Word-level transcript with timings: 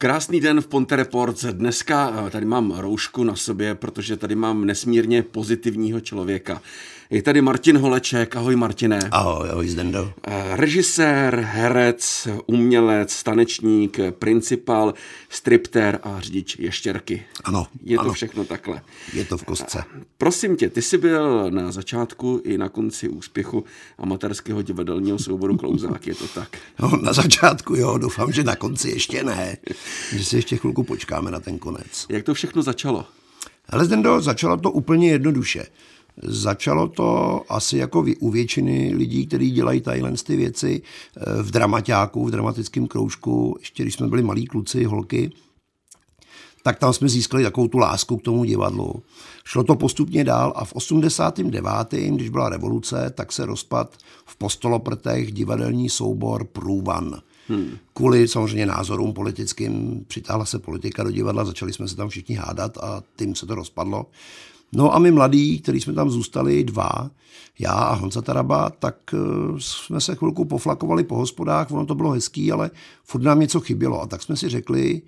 Krásný 0.00 0.40
den 0.40 0.60
v 0.60 0.66
Ponte 0.66 0.96
Reports. 0.96 1.44
Dneska 1.44 2.24
eh, 2.26 2.30
tady 2.30 2.46
mám 2.46 2.74
roušku 2.78 3.24
na 3.24 3.36
sobě, 3.36 3.74
protože 3.74 4.16
tady 4.16 4.34
mám 4.34 4.64
nesmírně 4.64 5.22
pozitivního 5.22 6.00
člověka. 6.00 6.62
Je 7.10 7.22
tady 7.22 7.42
Martin 7.42 7.78
Holeček. 7.78 8.36
Ahoj 8.36 8.56
Martine. 8.56 8.98
Ahoj, 9.10 9.50
ahoj 9.50 9.68
Zdendo. 9.68 10.12
Eh, 10.26 10.56
režisér, 10.56 11.36
herec, 11.36 12.28
umělec, 12.46 13.22
tanečník, 13.22 13.98
principal, 14.10 14.94
stripter 15.28 15.98
a 16.02 16.20
řidič 16.20 16.58
ještěrky. 16.58 17.24
Ano. 17.44 17.66
Je 17.84 17.96
to 17.96 18.02
ano. 18.02 18.12
všechno 18.12 18.44
takhle. 18.44 18.82
Je 19.12 19.24
to 19.24 19.38
v 19.38 19.44
kostce. 19.44 19.84
Eh, 19.96 20.02
prosím 20.18 20.56
tě, 20.56 20.70
ty 20.70 20.82
jsi 20.82 20.98
byl 20.98 21.50
na 21.50 21.72
začátku 21.72 22.40
i 22.44 22.58
na 22.58 22.68
konci 22.68 23.08
úspěchu 23.08 23.64
amatérského 23.98 24.62
divadelního 24.62 25.18
souboru 25.18 25.56
Klouzák, 25.56 26.06
je 26.06 26.14
to 26.14 26.28
tak? 26.28 26.58
No, 26.78 26.96
na 27.02 27.12
začátku 27.12 27.74
jo, 27.74 27.98
doufám, 27.98 28.32
že 28.32 28.44
na 28.44 28.56
konci 28.56 28.90
ještě 28.90 29.22
ne. 29.22 29.56
Že 30.12 30.24
si 30.24 30.36
ještě 30.36 30.56
chvilku 30.56 30.82
počkáme 30.82 31.30
na 31.30 31.40
ten 31.40 31.58
konec. 31.58 32.06
Jak 32.08 32.24
to 32.24 32.34
všechno 32.34 32.62
začalo? 32.62 33.04
Ale 33.68 33.84
Zdendo, 33.84 34.20
začalo 34.20 34.56
to 34.56 34.70
úplně 34.70 35.10
jednoduše. 35.10 35.66
Začalo 36.22 36.88
to 36.88 37.42
asi 37.48 37.78
jako 37.78 38.04
u 38.20 38.30
většiny 38.30 38.94
lidí, 38.94 39.26
kteří 39.26 39.50
dělají 39.50 39.80
tadyhle 39.80 40.12
ty 40.12 40.36
věci 40.36 40.82
eh, 41.16 41.42
v 41.42 41.50
dramaťáku, 41.50 42.24
v 42.24 42.30
dramatickém 42.30 42.86
kroužku, 42.86 43.56
ještě 43.60 43.82
když 43.82 43.94
jsme 43.94 44.08
byli 44.08 44.22
malí 44.22 44.46
kluci, 44.46 44.84
holky, 44.84 45.30
tak 46.62 46.78
tam 46.78 46.92
jsme 46.92 47.08
získali 47.08 47.42
takovou 47.42 47.68
tu 47.68 47.78
lásku 47.78 48.16
k 48.16 48.22
tomu 48.22 48.44
divadlu. 48.44 49.02
Šlo 49.44 49.64
to 49.64 49.74
postupně 49.74 50.24
dál 50.24 50.52
a 50.56 50.64
v 50.64 50.72
89., 50.72 51.88
když 51.90 52.28
byla 52.28 52.48
revoluce, 52.48 53.12
tak 53.14 53.32
se 53.32 53.46
rozpad 53.46 53.96
v 54.26 54.36
Postoloprtech 54.36 55.32
divadelní 55.32 55.88
soubor 55.88 56.44
Průvan. 56.44 57.20
Hmm. 57.48 57.76
Kvůli 57.94 58.28
samozřejmě 58.28 58.66
názorům 58.66 59.12
politickým 59.12 60.04
přitáhla 60.08 60.44
se 60.44 60.58
politika 60.58 61.02
do 61.02 61.10
divadla, 61.10 61.44
začali 61.44 61.72
jsme 61.72 61.88
se 61.88 61.96
tam 61.96 62.08
všichni 62.08 62.34
hádat 62.34 62.78
a 62.78 63.02
tím 63.16 63.34
se 63.34 63.46
to 63.46 63.54
rozpadlo. 63.54 64.06
No 64.72 64.94
a 64.94 64.98
my 64.98 65.10
mladí, 65.10 65.58
kteří 65.58 65.80
jsme 65.80 65.92
tam 65.92 66.10
zůstali 66.10 66.64
dva, 66.64 67.10
já 67.58 67.72
a 67.72 67.94
Honza 67.94 68.22
Taraba, 68.22 68.70
tak 68.70 68.96
eh, 69.14 69.18
jsme 69.58 70.00
se 70.00 70.14
chvilku 70.14 70.44
poflakovali 70.44 71.04
po 71.04 71.16
hospodách, 71.16 71.70
ono 71.70 71.86
to 71.86 71.94
bylo 71.94 72.10
hezký, 72.10 72.52
ale 72.52 72.70
furt 73.04 73.22
nám 73.22 73.40
něco 73.40 73.60
chybělo. 73.60 74.02
A 74.02 74.06
tak 74.06 74.22
jsme 74.22 74.36
si 74.36 74.48
řekli, 74.48 75.02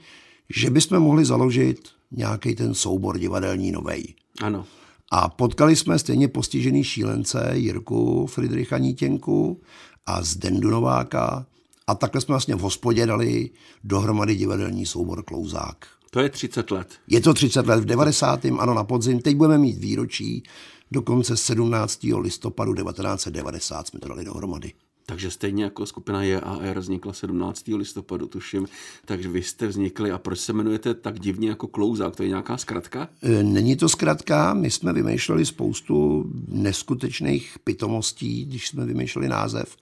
že 0.50 0.70
bychom 0.70 1.00
mohli 1.00 1.24
založit 1.24 1.88
nějaký 2.11 2.55
ten 2.55 2.74
soubor 2.74 3.18
divadelní 3.18 3.72
novej. 3.72 4.14
Ano. 4.42 4.64
A 5.12 5.28
potkali 5.28 5.77
jsme 5.77 5.98
stejně 5.98 6.28
postižený 6.28 6.84
šílence 6.84 7.50
Jirku 7.55 8.27
Friedricha 8.27 8.78
Nítěnku 8.78 9.61
a 10.06 10.22
Zdendu 10.22 10.70
Nováka 10.70 11.46
a 11.91 11.94
takhle 11.94 12.20
jsme 12.20 12.33
vlastně 12.33 12.55
v 12.55 12.60
hospodě 12.60 13.06
dali 13.06 13.50
dohromady 13.84 14.34
divadelní 14.34 14.86
soubor 14.86 15.22
Klouzák. 15.22 15.86
To 16.10 16.20
je 16.20 16.28
30 16.28 16.70
let. 16.70 16.88
Je 17.08 17.20
to 17.20 17.34
30 17.34 17.66
let 17.66 17.80
v 17.80 17.84
90. 17.84 18.44
ano 18.44 18.74
na 18.74 18.84
podzim. 18.84 19.20
Teď 19.20 19.36
budeme 19.36 19.58
mít 19.58 19.78
výročí 19.78 20.42
dokonce 20.91 21.36
17. 21.36 22.00
listopadu 22.18 22.74
1990 22.74 23.86
jsme 23.86 24.00
to 24.00 24.08
dali 24.08 24.24
dohromady. 24.24 24.72
Takže 25.06 25.30
stejně 25.30 25.64
jako 25.64 25.86
skupina 25.86 26.22
JAR 26.22 26.78
vznikla 26.78 27.12
17. 27.12 27.68
listopadu, 27.68 28.27
tuším. 28.27 28.68
Takže 29.05 29.28
vy 29.28 29.42
jste 29.42 29.66
vznikli 29.66 30.11
a 30.11 30.18
proč 30.18 30.38
se 30.38 30.52
jmenujete 30.52 30.94
tak 30.94 31.20
divně 31.20 31.48
jako 31.48 31.66
Klouzák? 31.66 32.16
To 32.16 32.22
je 32.22 32.28
nějaká 32.28 32.56
zkratka? 32.56 33.08
E, 33.22 33.42
není 33.42 33.77
to 33.77 33.88
zkratka, 33.88 34.55
my 34.55 34.70
jsme 34.70 34.92
vymýšleli 34.92 35.46
spoustu 35.46 36.24
neskutečných 36.48 37.56
pitomostí, 37.64 38.44
když 38.44 38.68
jsme 38.68 38.86
vymýšleli 38.86 39.28
název. 39.28 39.77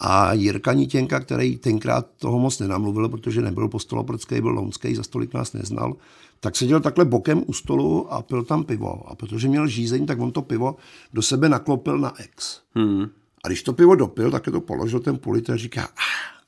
A 0.00 0.32
Jirka 0.32 0.72
Nítěnka, 0.72 1.20
který 1.20 1.56
tenkrát 1.56 2.06
toho 2.18 2.38
moc 2.38 2.58
nenamluvil, 2.58 3.08
protože 3.08 3.42
nebyl 3.42 3.68
postoloprcký, 3.68 4.40
byl 4.40 4.50
lounský, 4.50 4.94
za 4.94 5.02
stolik 5.02 5.34
nás 5.34 5.52
neznal, 5.52 5.96
tak 6.40 6.56
seděl 6.56 6.80
takhle 6.80 7.04
bokem 7.04 7.42
u 7.46 7.52
stolu 7.52 8.12
a 8.12 8.22
pil 8.22 8.44
tam 8.44 8.64
pivo. 8.64 9.08
A 9.08 9.14
protože 9.14 9.48
měl 9.48 9.66
žízeň, 9.66 10.06
tak 10.06 10.20
on 10.20 10.32
to 10.32 10.42
pivo 10.42 10.76
do 11.12 11.22
sebe 11.22 11.48
naklopil 11.48 11.98
na 11.98 12.20
ex. 12.20 12.60
Hmm. 12.74 13.06
A 13.44 13.48
když 13.48 13.62
to 13.62 13.72
pivo 13.72 13.94
dopil, 13.94 14.30
tak 14.30 14.44
to 14.44 14.60
položil 14.60 15.00
ten 15.00 15.18
pulit 15.18 15.50
a 15.50 15.56
říká, 15.56 15.82
ah, 15.82 16.42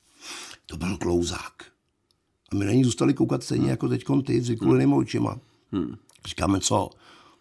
to 0.65 0.77
byl 0.77 0.97
klouzák. 0.97 1.53
A 2.51 2.55
my 2.55 2.65
na 2.65 2.71
ní 2.71 2.83
zůstali 2.83 3.13
koukat 3.13 3.43
stejně 3.43 3.61
hmm. 3.61 3.69
jako 3.69 3.87
teď 3.87 4.03
ty, 4.25 4.41
s 4.41 4.49
hmm. 4.49 4.93
očima. 4.93 5.39
Hmm. 5.71 5.95
Říkáme, 6.25 6.59
co? 6.59 6.89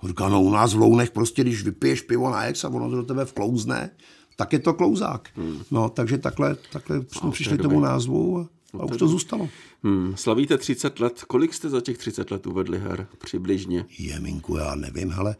On 0.03 0.09
říká, 0.09 0.29
no 0.29 0.43
u 0.43 0.51
nás 0.51 0.75
v 0.75 0.79
Lounech 0.79 1.11
prostě, 1.11 1.43
když 1.43 1.63
vypiješ 1.63 2.01
pivo 2.01 2.31
na 2.31 2.45
ex 2.45 2.65
a 2.65 2.69
ono 2.69 2.91
to 2.91 2.97
do 2.97 3.03
tebe 3.03 3.25
vklouzne, 3.25 3.91
tak 4.37 4.53
je 4.53 4.59
to 4.59 4.75
klouzák. 4.75 5.29
Hmm. 5.37 5.63
No, 5.71 5.89
takže 5.89 6.19
takhle, 6.19 6.57
takhle 6.73 7.05
jsme 7.13 7.31
přišli 7.31 7.59
tomu 7.59 7.81
názvu 7.81 8.39
a, 8.39 8.49
no, 8.75 8.81
a 8.81 8.85
už 8.85 8.97
to 8.97 9.09
zůstalo. 9.09 9.49
Hmm. 9.83 10.13
Slavíte 10.17 10.59
30 10.59 11.01
let. 11.01 11.25
Kolik 11.27 11.55
jste 11.55 11.69
za 11.69 11.81
těch 11.81 11.99
30 11.99 12.31
let 12.31 12.47
uvedli 12.47 12.79
her 12.79 13.07
přibližně? 13.19 13.85
Jeminku, 13.99 14.57
já 14.57 14.75
nevím, 14.75 15.15
ale 15.17 15.37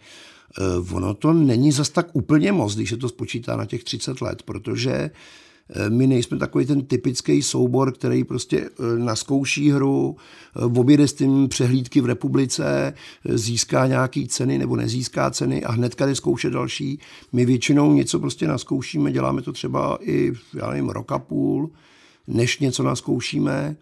uh, 0.81 0.97
ono 0.97 1.15
to 1.15 1.33
není 1.33 1.73
zas 1.73 1.91
tak 1.91 2.07
úplně 2.13 2.53
moc, 2.53 2.75
když 2.75 2.91
se 2.91 2.97
to 2.97 3.09
spočítá 3.09 3.57
na 3.57 3.67
těch 3.67 3.85
30 3.85 4.21
let, 4.21 4.43
protože 4.43 5.11
Eh, 5.11 5.11
my 5.89 6.07
nejsme 6.07 6.39
takový 6.39 6.67
ten 6.67 6.85
typický 6.85 7.43
soubor, 7.43 7.93
který 7.93 8.25
prostě 8.25 8.59
eh, 8.61 8.99
naskouší 8.99 9.71
hru, 9.71 10.17
eh, 10.57 10.65
objede 10.65 11.09
s 11.09 11.13
tím 11.13 11.49
přehlídky 11.49 12.01
v 12.01 12.07
republice, 12.07 12.95
získá 13.29 13.87
nějaký 13.87 14.29
ceny 14.29 14.59
nebo 14.59 14.77
nezíská 14.77 15.31
ceny 15.31 15.65
a 15.65 15.73
hnedka 15.73 16.07
jde 16.07 16.15
zkoušet 16.15 16.53
další. 16.53 17.01
My 17.33 17.45
většinou 17.45 17.93
něco 17.93 18.19
prostě 18.19 18.49
naskoušíme, 18.49 19.13
děláme 19.13 19.43
to 19.43 19.53
třeba 19.53 19.99
i, 20.01 20.33
já 20.55 20.71
nevím, 20.71 20.89
rok 20.89 21.13
a 21.13 21.19
půl, 21.19 21.71
než 22.27 22.59
něco 22.59 22.83
naskoušíme, 22.83 23.77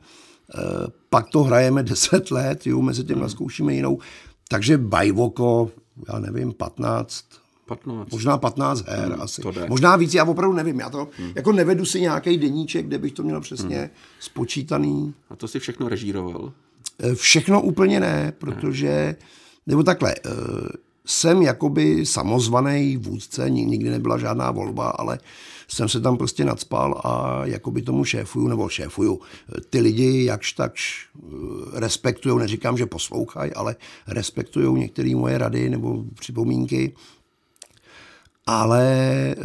pak 1.11 1.29
to 1.29 1.43
hrajeme 1.43 1.83
10 1.83 2.31
let, 2.31 2.67
jo, 2.67 2.83
mezi 2.83 3.05
tím 3.05 3.21
naskoušíme 3.21 3.75
jinou. 3.75 3.99
Takže 4.49 4.79
bajvoko, 4.79 5.71
já 6.09 6.19
nevím, 6.19 6.53
15, 6.53 7.25
15. 7.77 8.13
Možná 8.13 8.39
15 8.39 8.87
her 8.87 9.13
hmm, 9.13 9.23
asi. 9.23 9.43
Možná 9.69 9.97
víc, 9.97 10.15
já 10.15 10.25
opravdu 10.25 10.57
nevím. 10.57 10.81
Já 10.81 10.91
to 10.91 11.09
hmm. 11.19 11.33
jako 11.35 11.53
nevedu 11.53 11.85
si 11.85 12.01
nějaký 12.01 12.37
deníček, 12.37 12.87
kde 12.87 12.99
bych 12.99 13.13
to 13.13 13.23
měl 13.23 13.41
přesně 13.41 13.79
hmm. 13.79 13.89
spočítaný. 14.21 15.15
A 15.31 15.37
to 15.37 15.49
si 15.49 15.59
všechno 15.59 15.89
režíroval? 15.89 16.53
Eh, 16.99 17.15
všechno 17.15 17.63
úplně 17.63 18.01
ne, 18.01 18.33
protože, 18.39 18.89
ne. 18.89 19.17
nebo 19.67 19.83
takhle, 19.83 20.15
eh, 20.27 20.31
jsem 21.07 21.43
jakoby 21.43 22.07
samozvaný 22.07 22.97
vůdce, 22.97 23.51
nikdy 23.51 23.91
nebyla 23.91 24.19
žádná 24.19 24.51
volba, 24.51 24.89
ale 24.91 25.19
jsem 25.69 25.89
se 25.89 26.01
tam 26.01 26.17
prostě 26.17 26.45
nadspal 26.45 27.01
a 27.05 27.41
jakoby 27.47 27.83
tomu 27.83 28.05
šéfuju, 28.05 28.49
nebo 28.49 28.69
šéfuju. 28.69 29.21
Ty 29.71 29.81
lidi 29.81 30.25
jakž 30.25 30.53
takž 30.53 31.09
eh, 31.17 31.27
respektují, 31.73 32.39
neříkám, 32.39 32.77
že 32.77 32.87
poslouchají, 32.87 33.53
ale 33.53 33.77
respektují 34.07 34.81
některé 34.81 35.15
moje 35.17 35.39
rady 35.39 35.71
nebo 35.71 36.05
připomínky 36.19 36.93
ale 38.47 38.85
e, 38.85 39.37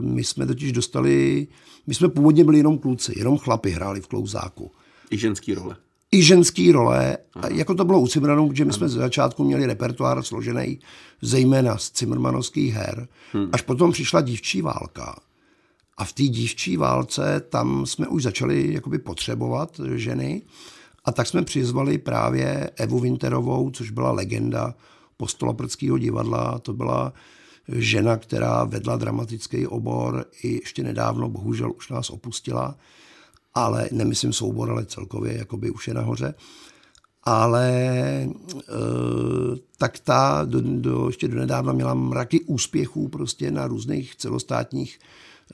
my 0.00 0.24
jsme 0.24 0.46
totiž 0.46 0.72
dostali, 0.72 1.46
my 1.86 1.94
jsme 1.94 2.08
původně 2.08 2.44
byli 2.44 2.58
jenom 2.58 2.78
kluci, 2.78 3.12
jenom 3.16 3.38
chlapi 3.38 3.70
hráli 3.70 4.00
v 4.00 4.06
klouzáku. 4.06 4.70
I 5.10 5.18
ženský 5.18 5.54
role. 5.54 5.76
I 6.12 6.22
ženský 6.22 6.72
role, 6.72 7.16
Aha. 7.34 7.48
jako 7.48 7.74
to 7.74 7.84
bylo 7.84 8.00
u 8.00 8.08
Cimrmanů, 8.08 8.48
protože 8.48 8.64
my 8.64 8.72
jsme 8.72 8.88
z 8.88 8.92
začátku 8.92 9.44
měli 9.44 9.66
repertoár 9.66 10.22
složený 10.22 10.78
zejména 11.22 11.78
z 11.78 11.90
cimrmanovských 11.90 12.74
her, 12.74 13.08
hmm. 13.32 13.48
až 13.52 13.62
potom 13.62 13.92
přišla 13.92 14.20
dívčí 14.20 14.62
válka. 14.62 15.20
A 15.96 16.04
v 16.04 16.12
té 16.12 16.22
dívčí 16.22 16.76
válce 16.76 17.42
tam 17.48 17.86
jsme 17.86 18.08
už 18.08 18.22
začali 18.22 18.72
jakoby 18.72 18.98
potřebovat 18.98 19.80
ženy 19.94 20.42
a 21.04 21.12
tak 21.12 21.26
jsme 21.26 21.42
přizvali 21.42 21.98
právě 21.98 22.70
Evu 22.76 23.00
Winterovou, 23.00 23.70
což 23.70 23.90
byla 23.90 24.12
legenda 24.12 24.74
postoloprckého 25.16 25.98
divadla, 25.98 26.58
to 26.58 26.72
byla 26.72 27.12
žena, 27.68 28.16
která 28.16 28.64
vedla 28.64 28.96
dramatický 28.96 29.66
obor 29.66 30.24
i 30.42 30.54
ještě 30.54 30.82
nedávno, 30.82 31.28
bohužel 31.28 31.72
už 31.76 31.88
nás 31.88 32.10
opustila, 32.10 32.76
ale 33.54 33.88
nemyslím 33.92 34.32
soubor, 34.32 34.70
ale 34.70 34.86
celkově 34.86 35.38
jakoby 35.38 35.70
už 35.70 35.88
je 35.88 35.94
nahoře. 35.94 36.34
Ale 37.26 37.70
e, 37.72 38.30
tak 39.78 39.98
ta 39.98 40.42
do, 40.44 40.60
do, 40.60 41.06
ještě 41.06 41.28
do 41.28 41.38
nedávna 41.38 41.72
měla 41.72 41.94
mraky 41.94 42.40
úspěchů 42.40 43.08
prostě 43.08 43.50
na 43.50 43.66
různých 43.66 44.16
celostátních 44.16 44.98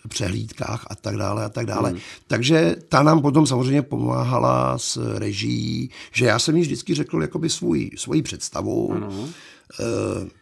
přehlídkách 0.09 0.87
a 0.91 0.95
tak 0.95 1.17
dále 1.17 1.45
a 1.45 1.49
tak 1.49 1.67
dále. 1.67 1.93
Mm. 1.93 1.99
Takže 2.27 2.77
ta 2.89 3.03
nám 3.03 3.23
potom 3.23 3.47
samozřejmě 3.47 3.83
pomáhala 3.83 4.79
s 4.79 5.19
režií, 5.19 5.91
že 6.13 6.27
já 6.27 6.39
jsem 6.39 6.57
jí 6.57 6.63
vždycky 6.63 6.95
řekl 6.95 7.23
jakoby 7.23 7.51
svůj, 7.51 7.91
svoji 7.97 8.23
představu. 8.23 8.95
Mm. 8.95 9.33
E, 9.81 10.40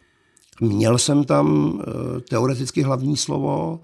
Měl 0.61 0.97
jsem 0.97 1.23
tam 1.23 1.79
eh, 1.81 2.21
teoreticky 2.21 2.81
hlavní 2.81 3.17
slovo 3.17 3.79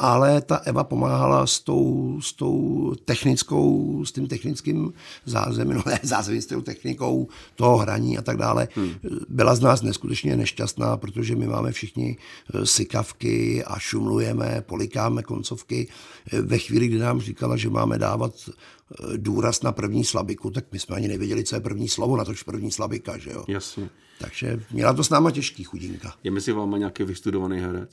ale 0.00 0.40
ta 0.40 0.56
Eva 0.56 0.84
pomáhala 0.84 1.46
s 1.46 1.60
tou, 1.60 2.18
s 2.20 2.32
tou 2.32 2.94
technickou, 3.04 4.04
s 4.04 4.12
tím 4.12 4.28
technickým 4.28 4.92
zázemím, 5.24 5.74
no 5.76 5.82
ne 5.86 6.00
zázemím, 6.02 6.42
s 6.42 6.46
tou 6.46 6.60
technikou 6.60 7.28
toho 7.54 7.76
hraní 7.76 8.18
a 8.18 8.22
tak 8.22 8.36
dále. 8.36 8.68
Hmm. 8.74 8.94
Byla 9.28 9.54
z 9.54 9.60
nás 9.60 9.82
neskutečně 9.82 10.36
nešťastná, 10.36 10.96
protože 10.96 11.36
my 11.36 11.46
máme 11.46 11.72
všichni 11.72 12.16
eh, 12.16 12.66
sykavky 12.66 13.64
a 13.64 13.78
šumlujeme, 13.78 14.64
polikáme 14.66 15.22
koncovky. 15.22 15.88
Ve 16.32 16.58
chvíli, 16.58 16.88
kdy 16.88 16.98
nám 16.98 17.20
říkala, 17.20 17.56
že 17.56 17.70
máme 17.70 17.98
dávat 17.98 18.32
eh, 18.48 19.16
důraz 19.16 19.62
na 19.62 19.72
první 19.72 20.04
slabiku, 20.04 20.50
tak 20.50 20.64
my 20.72 20.78
jsme 20.78 20.96
ani 20.96 21.08
nevěděli, 21.08 21.44
co 21.44 21.56
je 21.56 21.60
první 21.60 21.88
slovo, 21.88 22.16
na 22.16 22.24
tož 22.24 22.42
první 22.42 22.70
slabika, 22.70 23.18
že 23.18 23.30
jo. 23.30 23.44
Jasně. 23.48 23.90
Takže 24.18 24.60
měla 24.72 24.92
to 24.92 25.04
s 25.04 25.10
náma 25.10 25.30
těžký 25.30 25.64
chudinka. 25.64 26.14
Je 26.24 26.30
mezi 26.30 26.52
váma 26.52 26.78
nějaký 26.78 27.04
vystudovaný 27.04 27.60
herec? 27.60 27.90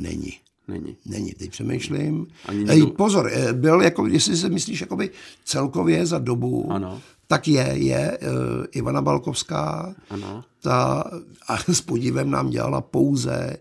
Není. 0.00 0.32
Není. 0.68 0.96
Není, 1.06 1.32
teď 1.32 1.50
přemýšlím. 1.50 2.26
Ani 2.46 2.64
Ej, 2.68 2.86
pozor, 2.86 3.30
eh, 3.32 3.52
byl 3.52 3.80
jako, 3.82 4.06
jestli 4.06 4.36
se 4.36 4.48
myslíš 4.48 4.80
jakoby 4.80 5.10
celkově 5.44 6.06
za 6.06 6.18
dobu, 6.18 6.72
Ano. 6.72 7.00
tak 7.26 7.48
je, 7.48 7.70
je 7.74 8.18
uh, 8.22 8.28
Ivana 8.72 9.02
Balkovská, 9.02 9.94
Ano. 10.10 10.44
ta 10.60 11.04
a 11.48 11.58
s 11.72 11.80
podívem 11.80 12.30
nám 12.30 12.50
dělala 12.50 12.80
pouze 12.80 13.56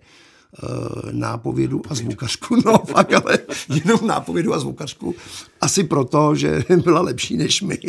uh, 0.63 1.11
nápovědu 1.11 1.81
a 1.89 1.95
zvukařku. 1.95 2.55
No 2.65 2.77
fakt, 2.77 3.13
ale 3.13 3.39
jenom 3.85 4.07
nápovědu 4.07 4.53
a 4.53 4.59
zvukařku. 4.59 5.15
Asi 5.61 5.83
proto, 5.83 6.35
že 6.35 6.63
byla 6.83 7.01
lepší 7.01 7.37
než 7.37 7.61
my. 7.61 7.79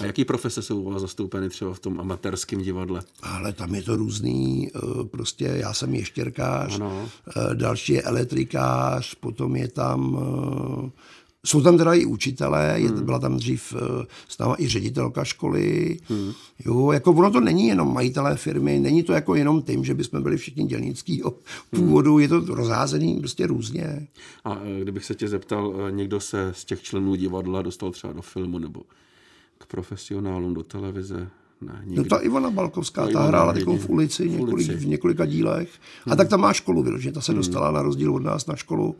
A 0.00 0.04
jaký 0.04 0.24
profese 0.24 0.62
jsou 0.62 0.80
u 0.80 0.90
vás 0.90 1.02
zastoupeny 1.02 1.48
třeba 1.48 1.74
v 1.74 1.78
tom 1.78 2.00
amatérském 2.00 2.62
divadle? 2.62 3.02
Ale 3.22 3.52
tam 3.52 3.74
je 3.74 3.82
to 3.82 3.96
různý, 3.96 4.70
eh, 4.74 5.04
prostě 5.04 5.44
já 5.44 5.72
jsem 5.74 5.94
ještěrkář, 5.94 6.74
Ano. 6.74 7.08
eh, 7.28 7.54
další 7.54 7.92
je 7.92 8.02
elektrikář, 8.02 9.14
potom 9.14 9.56
je 9.56 9.68
tam, 9.68 10.18
eh, 10.86 10.90
jsou 11.46 11.60
tam 11.62 11.78
teda 11.78 11.94
i 11.94 12.04
učitelé, 12.04 12.74
je, 12.76 12.92
byla 12.92 13.18
tam 13.18 13.36
dřív 13.36 13.74
s 14.28 14.38
náma 14.38 14.56
i 14.58 14.68
ředitelka 14.68 15.24
školy, 15.24 15.96
jo, 16.64 16.92
jako 16.92 17.12
ono 17.12 17.30
to 17.30 17.40
není 17.40 17.66
jenom 17.68 17.94
majitelé 17.94 18.36
firmy, 18.36 18.78
není 18.80 19.02
to 19.02 19.12
jako 19.12 19.34
jenom 19.34 19.62
tím, 19.62 19.84
že 19.84 19.94
bychom 19.94 20.22
byli 20.22 20.36
všichni 20.36 20.64
dělnického 20.64 21.34
původu, 21.70 22.18
je 22.18 22.28
to 22.28 22.40
rozházený 22.40 23.18
prostě 23.18 23.46
různě. 23.46 24.06
A 24.44 24.58
kdybych 24.82 25.04
se 25.04 25.14
tě 25.14 25.28
zeptal, 25.28 25.90
někdo 25.90 26.20
se 26.20 26.52
z 26.56 26.64
těch 26.64 26.82
členů 26.82 27.14
divadla 27.14 27.62
dostal 27.62 27.90
třeba 27.90 28.12
do 28.12 28.22
filmu 28.22 28.58
nebo 28.58 28.82
k 29.58 29.66
profesionálům 29.66 30.54
do 30.54 30.62
televize? 30.62 31.16
Ne, 31.60 31.72
No 31.86 31.90
nikdy. 31.90 32.08
ta 32.08 32.18
Ivana 32.18 32.50
Balkovská, 32.50 33.00
No, 33.00 33.06
ta 33.06 33.10
Ivana 33.10 33.26
hrála 33.28 33.54
jedině. 33.56 33.78
v 33.78 33.88
ulici, 33.90 34.28
V 34.28 34.30
několik, 34.30 34.52
ulici. 34.54 34.70
Hmm. 34.72 34.80
v 34.80 34.86
několika 34.86 35.26
dílech. 35.26 35.68
A 36.10 36.16
tak 36.16 36.28
tam 36.28 36.40
má 36.40 36.52
školu 36.52 36.82
vyloženě, 36.82 37.12
ta 37.12 37.20
se 37.20 37.34
dostala 37.34 37.70
na 37.70 37.82
rozdíl 37.82 38.14
od 38.14 38.22
nás 38.22 38.46
na 38.46 38.56
školu. 38.56 38.96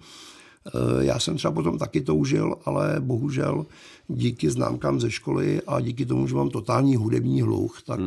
Eh, 0.67 1.05
Já 1.05 1.19
jsem 1.19 1.37
třeba 1.37 1.53
potom 1.53 1.79
taky 1.79 2.01
toužil, 2.01 2.57
ale 2.65 2.97
bohužel 3.01 3.67
díky 4.09 4.51
známkám 4.51 5.01
ze 5.01 5.11
školy 5.11 5.61
a 5.67 5.81
díky 5.81 6.07
tomu, 6.07 6.27
že 6.29 6.35
mám 6.35 6.51
totální 6.51 6.97
hudební 6.97 7.43
hluch, 7.43 7.83
tak 7.83 8.01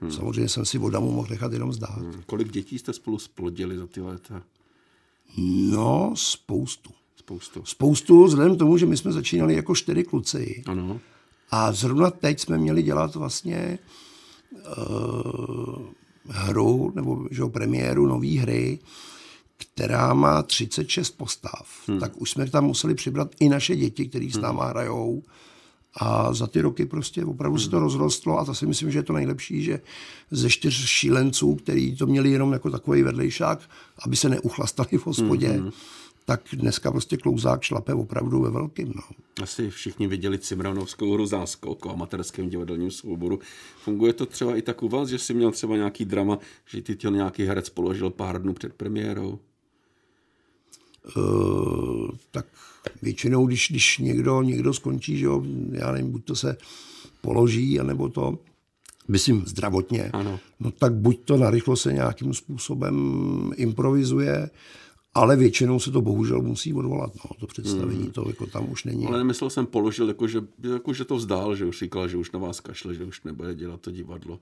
Hmm. 0.00 0.10
samozřejmě 0.12 0.48
jsem 0.48 0.64
si 0.64 0.78
vodamu 0.78 1.12
mohl 1.12 1.28
nechat 1.30 1.52
jenom 1.52 1.72
zdát. 1.72 1.98
Kolik 2.26 2.52
dětí 2.52 2.78
jste 2.78 2.92
spolu 2.92 3.18
splodili 3.18 3.76
za 3.78 3.86
ty 3.86 4.00
léta? 4.00 4.42
No, 5.70 6.12
spoustu. 6.16 6.90
Spoustu. 7.16 7.62
Spoustu, 7.64 8.24
vzhledem 8.24 8.56
k 8.56 8.58
tomu, 8.58 8.76
že 8.78 8.86
my 8.86 8.96
jsme 8.96 9.12
začínali 9.12 9.54
jako 9.54 9.74
čtyři 9.74 10.04
kluci. 10.04 10.62
Ano. 10.66 11.00
A 11.50 11.72
zrovna 11.72 12.10
teď 12.10 12.40
jsme 12.40 12.58
měli 12.58 12.82
dělat 12.82 13.14
vlastně 13.14 13.78
uh, 14.78 15.78
hru, 16.28 16.92
nebo 16.94 17.26
že 17.30 17.44
premiéru 17.44 18.06
nové 18.06 18.40
hry, 18.40 18.78
která 19.56 20.14
má 20.14 20.42
36 20.42 21.10
postav. 21.10 21.66
Hmm. 21.86 22.00
Tak 22.00 22.16
už 22.16 22.30
jsme 22.30 22.50
tam 22.50 22.64
museli 22.64 22.94
přibrat 22.94 23.34
i 23.40 23.48
naše 23.48 23.76
děti, 23.76 24.08
které 24.08 24.28
s 24.32 24.38
náma 24.38 24.66
hrajou. 24.66 25.22
A 25.94 26.32
za 26.32 26.46
ty 26.46 26.60
roky 26.60 26.86
prostě 26.86 27.24
opravdu 27.24 27.56
hmm. 27.56 27.64
se 27.64 27.70
to 27.70 27.80
rozrostlo 27.80 28.38
a 28.38 28.44
to 28.44 28.54
si 28.54 28.66
myslím, 28.66 28.90
že 28.90 28.98
je 28.98 29.02
to 29.02 29.12
nejlepší, 29.12 29.62
že 29.62 29.80
ze 30.30 30.50
čtyř 30.50 30.86
šílenců, 30.86 31.54
kteří 31.54 31.96
to 31.96 32.06
měli 32.06 32.30
jenom 32.30 32.52
jako 32.52 32.70
takový 32.70 33.02
vedlejšák, 33.02 33.60
aby 34.02 34.16
se 34.16 34.28
neuchlastali 34.28 34.88
v 34.98 35.06
hospodě, 35.06 35.48
hmm. 35.48 35.70
Tak 36.28 36.40
dneska 36.52 36.90
prostě 36.90 37.16
klouzák 37.16 37.62
šlape 37.62 37.94
opravdu 37.94 38.40
ve 38.40 38.50
velkým. 38.50 38.92
No. 38.96 39.02
Asi 39.42 39.70
všichni 39.70 40.06
viděli 40.06 40.38
Cimranovskou 40.38 41.12
hru 41.14 41.26
záskok 41.26 41.86
o 41.86 41.90
amatérském 41.90 42.48
divadelním 42.48 42.90
souboru. 42.90 43.38
Funguje 43.84 44.12
to 44.12 44.26
třeba 44.26 44.56
i 44.56 44.62
tak 44.62 44.82
u 44.82 44.88
vás, 44.88 45.08
že 45.08 45.18
jsi 45.18 45.34
měl 45.34 45.50
třeba 45.50 45.76
nějaký 45.76 46.04
drama, 46.04 46.38
že 46.66 46.82
ty 46.82 46.96
tě 46.96 47.10
nějaký 47.10 47.44
herec 47.44 47.68
položil 47.68 48.10
pár 48.10 48.42
dnů 48.42 48.54
před 48.54 48.74
premiérou? 48.74 49.38
Uh, 51.16 52.10
tak 52.30 52.46
většinou, 53.02 53.46
když, 53.46 53.66
když 53.70 53.98
někdo, 53.98 54.42
někdo 54.42 54.74
skončí, 54.74 55.18
že 55.18 55.24
jo, 55.24 55.42
já 55.72 55.92
nevím, 55.92 56.10
buď 56.12 56.24
to 56.24 56.36
se 56.36 56.56
položí, 57.20 57.80
anebo 57.80 58.08
to, 58.08 58.38
myslím 59.08 59.42
zdravotně, 59.46 60.10
Ano. 60.12 60.40
no 60.60 60.70
tak 60.70 60.94
buď 60.94 61.20
to 61.24 61.36
narychlo 61.36 61.76
se 61.76 61.92
nějakým 61.92 62.34
způsobem 62.34 62.96
improvizuje, 63.56 64.50
ale 65.18 65.36
většinou 65.36 65.80
se 65.80 65.90
to 65.90 66.00
bohužel 66.00 66.42
musí 66.42 66.74
odvolat, 66.74 67.12
no, 67.14 67.30
to 67.40 67.46
představení, 67.46 68.02
mm. 68.04 68.10
to 68.10 68.24
jako 68.28 68.46
tam 68.46 68.70
už 68.72 68.84
není. 68.84 69.06
Ale 69.06 69.18
nemyslel 69.18 69.50
jsem 69.50 69.66
položil, 69.66 70.08
jako 70.08 70.26
že, 70.28 70.40
jako 70.72 70.92
že 70.92 71.04
to 71.04 71.16
vzdál, 71.16 71.56
že 71.56 71.64
už 71.64 71.78
říkal, 71.78 72.08
že 72.08 72.16
už 72.16 72.32
na 72.32 72.38
vás 72.38 72.60
kašle, 72.60 72.94
že 72.94 73.04
už 73.04 73.22
nebude 73.22 73.54
dělat 73.54 73.80
to 73.80 73.90
divadlo. 73.90 74.38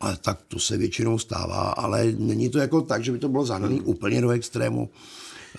Ale 0.00 0.16
tak 0.16 0.42
to 0.48 0.58
se 0.58 0.76
většinou 0.76 1.18
stává, 1.18 1.62
ale 1.62 2.12
není 2.18 2.48
to 2.50 2.58
jako 2.58 2.80
tak, 2.82 3.04
že 3.04 3.12
by 3.12 3.18
to 3.18 3.28
bylo 3.28 3.44
zahnané 3.44 3.74
Hmm. 3.74 3.82
úplně 3.86 4.20
do 4.20 4.30
extrému. 4.30 4.90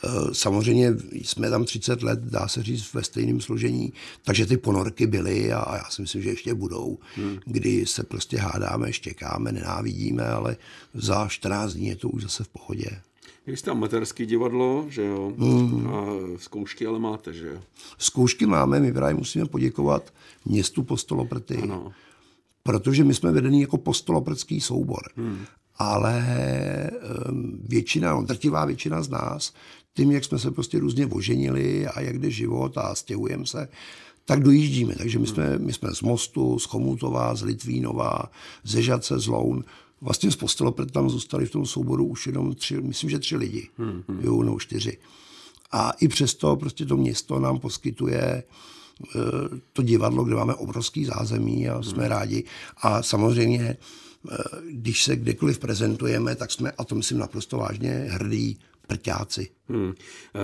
Eh, 0.03 0.09
Samozřejmě 0.31 0.93
jsme 1.11 1.49
tam 1.49 1.65
30 1.65 2.03
let, 2.03 2.19
dá 2.19 2.47
se 2.47 2.63
říct, 2.63 2.93
ve 2.93 3.03
stejném 3.03 3.41
složení, 3.41 3.93
takže 4.23 4.45
ty 4.45 4.57
ponorky 4.57 5.07
byly 5.07 5.53
a 5.53 5.59
a 5.59 5.75
já 5.75 5.83
si 5.89 6.01
myslím, 6.01 6.21
že 6.21 6.29
ještě 6.29 6.53
budou, 6.53 6.97
Hmm. 7.15 7.37
kdy 7.45 7.85
se 7.85 8.03
prostě 8.03 8.37
hádáme, 8.37 8.93
štěkáme, 8.93 9.51
nenávidíme, 9.51 10.27
ale 10.27 10.57
za 10.93 11.27
14 11.27 11.73
dní 11.73 11.87
je 11.87 11.95
to 11.95 12.09
už 12.09 12.23
zase 12.23 12.43
v 12.43 12.47
pohodě. 12.47 12.89
Vy 13.47 13.57
jste 13.57 13.71
amatérský 13.71 14.25
divadlo, 14.25 14.85
že 14.89 15.05
jo? 15.05 15.33
Hmm. 15.37 15.87
A 15.87 16.05
zkoušky 16.37 16.85
ale 16.85 16.99
máte, 16.99 17.33
že 17.33 17.47
jo? 17.47 17.59
Zkoušky 17.97 18.45
máme, 18.45 18.79
my 18.79 18.93
právě 18.93 19.15
musíme 19.15 19.45
poděkovat 19.45 20.13
městu 20.45 20.83
Postoloprty, 20.83 21.57
Ano. 21.57 21.91
protože 22.63 23.03
my 23.03 23.13
jsme 23.13 23.31
vedení 23.31 23.61
jako 23.61 23.77
postoloprtský 23.77 24.61
soubor. 24.61 25.01
Hmm. 25.15 25.45
Ale 25.77 26.23
um, 27.29 27.59
většina, 27.67 28.13
no, 28.13 28.23
drtivá 28.23 28.65
většina 28.65 29.03
z 29.03 29.09
nás, 29.09 29.53
tím, 29.93 30.11
jak 30.11 30.23
jsme 30.23 30.39
se 30.39 30.51
prostě 30.51 30.79
různě 30.79 31.05
oženili 31.07 31.87
a 31.87 32.01
jak 32.01 32.19
jde 32.19 32.31
život 32.31 32.77
a 32.77 32.95
stěhujeme 32.95 33.45
se, 33.45 33.67
tak 34.25 34.43
dojíždíme. 34.43 34.95
Takže 34.95 35.19
my 35.19 35.27
jsme, 35.27 35.57
my 35.57 35.73
jsme 35.73 35.95
z 35.95 36.01
Mostu, 36.01 36.59
z 36.59 36.65
Chomutova, 36.65 37.35
z 37.35 37.41
Litvínova, 37.43 38.23
ze 38.63 38.81
Žadce, 38.81 39.19
z 39.19 39.27
Loun. 39.27 39.63
Vlastně 40.03 40.31
z 40.31 40.35
Postoloprt 40.35 40.91
tam 40.91 41.09
zůstali 41.09 41.45
v 41.45 41.51
tom 41.51 41.65
souboru 41.65 42.05
už 42.05 42.27
jenom 42.27 42.55
tři, 42.55 42.81
myslím, 42.81 43.09
že 43.09 43.19
tři 43.19 43.37
lidi. 43.37 43.69
Hmm. 43.77 44.03
Jo, 44.21 44.43
no 44.43 44.59
čtyři. 44.59 44.97
A 45.71 45.91
i 45.91 46.07
přesto 46.07 46.55
prostě 46.55 46.85
to 46.85 46.97
město 46.97 47.39
nám 47.39 47.59
poskytuje 47.59 48.43
eh, 48.43 49.19
to 49.73 49.81
divadlo, 49.81 50.23
kde 50.23 50.35
máme 50.35 50.53
obrovský 50.53 51.05
zázemí 51.05 51.69
a 51.69 51.83
jsme 51.83 52.07
rádi. 52.07 52.43
A 52.77 53.03
samozřejmě, 53.03 53.77
eh, 54.31 54.37
když 54.71 55.03
se 55.03 55.15
kdekoliv 55.15 55.59
prezentujeme, 55.59 56.35
tak 56.35 56.51
jsme, 56.51 56.71
a 56.71 56.83
to 56.83 56.95
myslím 56.95 57.17
naprosto 57.17 57.57
vážně, 57.57 58.07
hrdí 58.09 58.59
prťáci. 58.87 59.49
Hmm. 59.69 59.93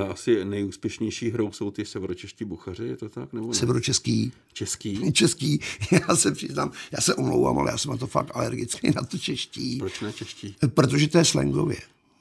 Asi 0.10 0.46
nejúspěšnější 0.46 1.30
hrou 1.30 1.52
jsou 1.52 1.72
ty 1.72 1.86
severočeští 1.86 2.46
buchaři, 2.46 2.84
je 2.84 2.98
to 2.98 3.10
tak? 3.10 3.34
Nebo 3.34 3.48
ne? 3.48 3.54
Severočeský, 3.54 4.32
Český? 4.54 5.12
český, 5.14 5.60
já 5.92 6.16
se 6.16 6.32
přiznám, 6.32 6.72
já 6.92 7.02
se 7.02 7.16
omlouvám, 7.16 7.60
ale 7.60 7.72
já 7.72 7.78
jsem 7.78 7.92
na 7.92 7.98
to 7.98 8.08
fakt 8.08 8.32
alergický, 8.34 8.92
na 8.96 9.02
to 9.04 9.18
čeští. 9.18 9.78
Proč 9.78 10.00
ne 10.00 10.14
čeští? 10.14 10.56
Protože 10.74 11.08
to 11.08 11.18
je 11.18 11.26
slangově. 11.26 11.78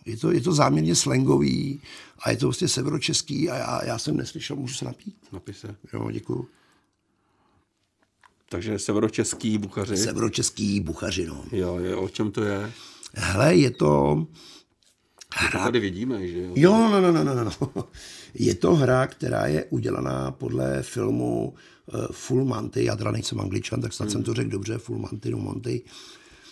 Je 0.06 0.16
to, 0.16 0.32
je 0.32 0.40
to 0.40 0.52
záměrně 0.52 0.94
slangový 0.94 1.80
a 2.18 2.30
je 2.30 2.37
to 2.37 2.46
vlastně 2.46 2.68
severočeský 2.68 3.50
a 3.50 3.56
já, 3.56 3.84
já 3.84 3.98
jsem 3.98 4.16
neslyšel, 4.16 4.56
můžu 4.56 4.75
se 4.75 4.84
napít? 4.84 5.16
Napise. 5.32 5.76
Jo, 5.92 6.10
děkuju. 6.10 6.48
Takže 8.48 8.78
severočeský 8.78 9.58
buchaři. 9.58 9.96
Severočeský 9.96 10.80
buchaři, 10.80 11.26
no. 11.26 11.44
Jo, 11.52 11.78
je, 11.78 11.96
o 11.96 12.08
čem 12.08 12.30
to 12.30 12.42
je? 12.42 12.72
Hele, 13.14 13.56
je 13.56 13.70
to... 13.70 14.26
To 15.52 15.58
tady 15.58 15.80
vidíme, 15.80 16.26
že 16.26 16.38
jo? 16.38 16.52
Jo, 16.54 16.73
no, 16.73 17.00
no, 17.00 17.25
no, 17.25 17.35
no, 17.35 17.44
no. 17.44 17.85
Je 18.35 18.54
to 18.54 18.75
hra, 18.75 19.06
která 19.06 19.47
je 19.47 19.64
udělaná 19.64 20.30
podle 20.30 20.82
filmu 20.82 21.54
uh, 21.94 22.06
Full 22.11 22.44
Monty. 22.44 22.85
Já 22.85 22.97
teda 22.97 23.11
nejsem 23.11 23.40
angličan, 23.40 23.80
tak 23.80 23.92
snad 23.92 24.04
hmm. 24.04 24.12
jsem 24.12 24.23
to 24.23 24.35
řekl 24.35 24.50
dobře. 24.50 24.78
Full 24.78 24.99
Monty, 24.99 25.30
no 25.30 25.38
Monty. 25.38 25.82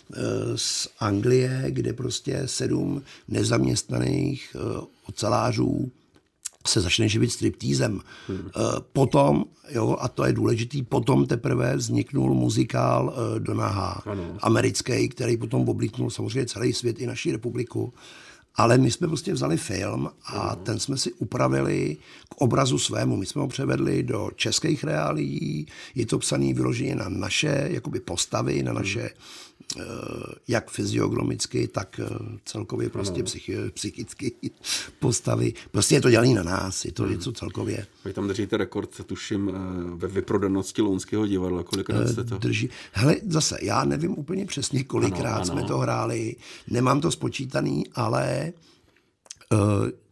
Uh, 0.08 0.16
z 0.56 0.88
Anglie, 0.98 1.64
kde 1.68 1.92
prostě 1.92 2.42
sedm 2.46 3.02
nezaměstnaných 3.28 4.56
uh, 4.78 4.84
ocelářů 5.08 5.90
se 6.66 6.80
začne 6.80 7.08
živit 7.08 7.30
striptýzem. 7.30 8.00
Hmm. 8.28 8.50
Potom, 8.92 9.44
jo, 9.70 9.96
a 10.00 10.08
to 10.08 10.24
je 10.24 10.32
důležitý, 10.32 10.82
potom 10.82 11.26
teprve 11.26 11.76
vzniknul 11.76 12.34
muzikál 12.34 13.14
Donaha, 13.38 14.02
Ano. 14.06 14.36
americký, 14.40 15.08
který 15.08 15.36
potom 15.36 15.68
oblíknul 15.68 16.10
samozřejmě 16.10 16.46
celý 16.46 16.72
svět 16.72 17.00
i 17.00 17.06
naši 17.06 17.32
republiku. 17.32 17.92
Ale 18.56 18.78
my 18.78 18.90
jsme 18.90 19.06
prostě 19.06 19.32
vzali 19.32 19.56
film 19.56 20.10
a 20.24 20.56
uh-huh. 20.56 20.62
ten 20.62 20.78
jsme 20.78 20.96
si 20.96 21.12
upravili 21.12 21.96
k 22.28 22.34
obrazu 22.42 22.78
svému. 22.78 23.16
My 23.16 23.26
jsme 23.26 23.42
ho 23.42 23.48
převedli 23.48 24.02
do 24.02 24.30
českých 24.36 24.84
reálí, 24.84 25.66
je 25.94 26.06
to 26.06 26.18
psaný 26.18 26.54
vyloženě 26.54 26.94
na 26.94 27.08
naše 27.08 27.68
jakoby 27.70 28.00
postavy, 28.00 28.62
na 28.62 28.72
naše 28.72 29.00
uh-huh 29.00 29.46
Eh, 29.55 29.55
jak 30.48 30.70
fyziognomicky, 30.70 31.68
tak 31.68 32.00
eh, 32.04 32.08
celkově 32.44 32.90
prostě 32.90 33.22
psychi, 33.22 33.56
psychicky 33.74 34.32
postavy. 34.98 35.52
Prostě 35.70 35.94
je 35.94 36.00
to 36.00 36.10
dělané 36.10 36.34
na 36.34 36.42
nás, 36.42 36.84
je 36.84 36.92
to 36.92 37.02
hmm. 37.02 37.12
něco 37.12 37.32
celkově. 37.32 37.86
Vy 38.04 38.12
tam 38.12 38.28
držíte 38.28 38.56
rekord, 38.56 38.90
tuším, 39.06 39.48
eh, 39.48 39.52
ve 39.96 40.08
vyprodanosti 40.08 40.82
Lounského 40.82 41.26
divadla. 41.26 41.62
Kolikrát 41.62 42.08
jste 42.08 42.24
to? 42.24 42.38
Drží. 42.38 42.70
Hele, 42.92 43.16
zase, 43.28 43.58
já 43.62 43.84
nevím 43.84 44.18
úplně 44.18 44.46
přesně, 44.46 44.84
kolikrát 44.84 45.34
ano, 45.34 45.36
ano. 45.36 45.46
jsme 45.46 45.62
to 45.62 45.78
hráli. 45.78 46.36
Nemám 46.70 47.00
to 47.00 47.10
spočítaný, 47.10 47.84
ale 47.94 48.52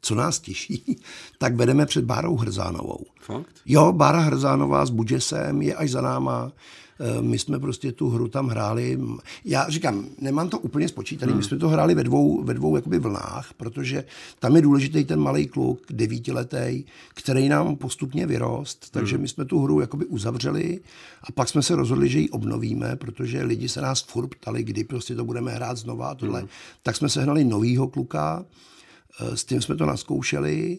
co 0.00 0.14
nás 0.14 0.40
těší, 0.40 0.96
tak 1.38 1.54
vedeme 1.54 1.86
před 1.86 2.04
Bárou 2.04 2.36
Hrzánovou. 2.36 3.04
Fakt? 3.20 3.56
Jo, 3.66 3.92
Bára 3.92 4.20
Hrzánová 4.20 4.86
s 4.86 4.90
Budžesem 4.90 5.62
je 5.62 5.74
až 5.74 5.90
za 5.90 6.00
náma. 6.00 6.52
Eh, 7.00 7.22
my 7.22 7.38
jsme 7.38 7.58
prostě 7.58 7.92
tu 7.92 8.10
hru 8.10 8.28
tam 8.28 8.48
hráli. 8.48 9.00
Já 9.44 9.68
říkám, 9.68 10.06
nemám 10.20 10.48
to 10.48 10.58
úplně 10.58 10.88
spočítaný, 10.88 11.32
hmm. 11.32 11.38
my 11.38 11.44
jsme 11.44 11.58
to 11.58 11.68
hráli 11.68 11.94
ve 11.94 12.04
dvou, 12.04 12.44
ve 12.44 12.54
dvou 12.54 12.76
jakoby 12.76 12.98
vlnách, 12.98 13.54
protože 13.56 14.04
tam 14.38 14.56
je 14.56 14.62
důležitý 14.62 15.04
ten 15.04 15.20
malý 15.20 15.46
kluk, 15.46 15.80
devítiletý, 15.90 16.84
který 17.14 17.48
nám 17.48 17.76
postupně 17.76 18.26
vyrost, 18.26 18.90
takže 18.90 19.16
hmm. 19.16 19.22
my 19.22 19.28
jsme 19.28 19.44
tu 19.44 19.62
hru 19.62 19.80
jakoby 19.80 20.06
uzavřeli 20.06 20.80
a 21.22 21.32
pak 21.32 21.48
jsme 21.48 21.62
se 21.62 21.76
rozhodli, 21.76 22.08
že 22.08 22.18
ji 22.18 22.30
obnovíme, 22.30 22.96
protože 22.96 23.42
lidi 23.42 23.68
se 23.68 23.80
nás 23.80 24.02
furt 24.02 24.28
ptali, 24.28 24.62
kdy 24.64 24.84
prostě 24.84 25.14
to 25.14 25.24
budeme 25.24 25.52
hrát 25.52 25.78
znova 25.78 26.08
a 26.08 26.14
tohle. 26.14 26.40
Hmm. 26.40 26.48
Tak 26.82 26.96
jsme 26.96 27.08
sehnali 27.08 27.44
novýho 27.44 27.88
kluka, 27.88 28.44
eh, 28.44 28.73
s 29.20 29.44
tím 29.44 29.62
jsme 29.62 29.76
to 29.76 29.86
naskoušeli 29.86 30.78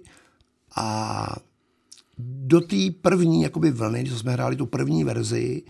a 0.75 1.35
do 2.17 2.61
té 2.61 2.75
první 3.01 3.41
jakoby 3.41 3.71
vlny, 3.71 4.01
když 4.01 4.13
jsme 4.13 4.31
hráli 4.31 4.55
tu 4.55 4.65
první 4.65 5.03
verzi, 5.03 5.63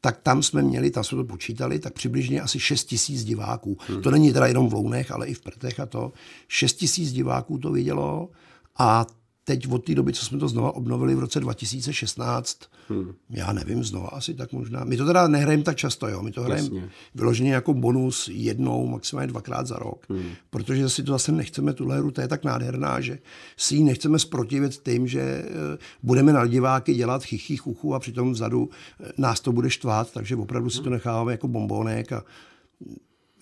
tak 0.00 0.20
tam 0.22 0.42
jsme 0.42 0.62
měli, 0.62 0.90
tam 0.90 1.04
jsme 1.04 1.16
to 1.16 1.24
počítali, 1.24 1.78
tak 1.78 1.92
přibližně 1.92 2.40
asi 2.40 2.60
6 2.60 2.84
tisíc 2.84 3.24
diváků. 3.24 3.78
Hmm. 3.88 4.02
To 4.02 4.10
není 4.10 4.32
teda 4.32 4.46
jenom 4.46 4.68
v 4.68 4.72
Lounech, 4.72 5.10
ale 5.10 5.26
i 5.26 5.34
v 5.34 5.40
Prtech 5.40 5.80
a 5.80 5.86
to. 5.86 6.12
6 6.48 6.72
tisíc 6.72 7.12
diváků 7.12 7.58
to 7.58 7.72
vidělo 7.72 8.28
a 8.78 9.06
teď 9.44 9.68
od 9.68 9.84
té 9.84 9.94
doby, 9.94 10.12
co 10.12 10.24
jsme 10.24 10.38
to 10.38 10.48
znova 10.48 10.74
obnovili 10.74 11.14
v 11.14 11.18
roce 11.18 11.40
2016, 11.40 12.58
hmm. 12.88 13.14
já 13.30 13.52
nevím, 13.52 13.84
znova 13.84 14.08
asi 14.08 14.34
tak 14.34 14.52
možná. 14.52 14.84
My 14.84 14.96
to 14.96 15.06
teda 15.06 15.28
nehrajeme 15.28 15.62
tak 15.62 15.76
často, 15.76 16.08
jo. 16.08 16.22
My 16.22 16.30
to 16.30 16.42
hrajeme 16.42 16.88
vyloženě 17.14 17.52
jako 17.52 17.74
bonus 17.74 18.28
jednou, 18.32 18.86
maximálně 18.86 19.26
dvakrát 19.26 19.66
za 19.66 19.76
rok, 19.76 20.06
hmm. 20.08 20.30
protože 20.50 20.88
si 20.88 21.02
to 21.02 21.12
zase 21.12 21.32
nechceme, 21.32 21.72
tuhle 21.72 21.98
hru, 21.98 22.10
to 22.10 22.20
je 22.20 22.28
tak 22.28 22.44
nádherná, 22.44 23.00
že 23.00 23.18
si 23.56 23.74
ji 23.74 23.84
nechceme 23.84 24.18
sprotivit 24.18 24.82
tím, 24.84 25.08
že 25.08 25.20
eh, 25.20 25.78
budeme 26.02 26.32
na 26.32 26.46
diváky 26.46 26.94
dělat 26.94 27.24
chichy 27.24 27.56
chuchu 27.56 27.94
a 27.94 27.98
přitom 27.98 28.32
vzadu 28.32 28.70
eh, 29.00 29.12
nás 29.18 29.40
to 29.40 29.52
bude 29.52 29.70
štvát, 29.70 30.12
takže 30.12 30.36
opravdu 30.36 30.70
si 30.70 30.82
to 30.82 30.90
necháváme 30.90 31.32
jako 31.32 31.48
bombonek 31.48 32.12
a 32.12 32.24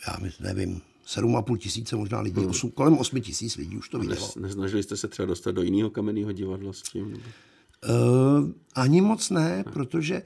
já 0.07 0.17
nevím, 0.41 0.81
7,5 1.09 1.57
tisíce 1.57 1.97
možná 1.97 2.21
lidí, 2.21 2.41
hmm. 2.41 2.51
8, 2.51 2.71
kolem 2.71 2.99
8 2.99 3.21
tisíc 3.21 3.57
lidí 3.57 3.77
už 3.77 3.89
to 3.89 3.99
vidělo. 3.99 4.31
Ne, 4.37 4.43
neznažili 4.43 4.83
jste 4.83 4.97
se 4.97 5.09
třeba 5.09 5.27
dostat 5.27 5.51
do 5.51 5.63
jiného 5.63 5.91
kamenného 5.91 6.33
divadla 6.33 6.73
s 6.73 6.83
tím? 6.83 7.07
Uh, 7.07 8.51
ani 8.75 9.01
moc 9.01 9.31
ne, 9.31 9.65
protože 9.73 10.23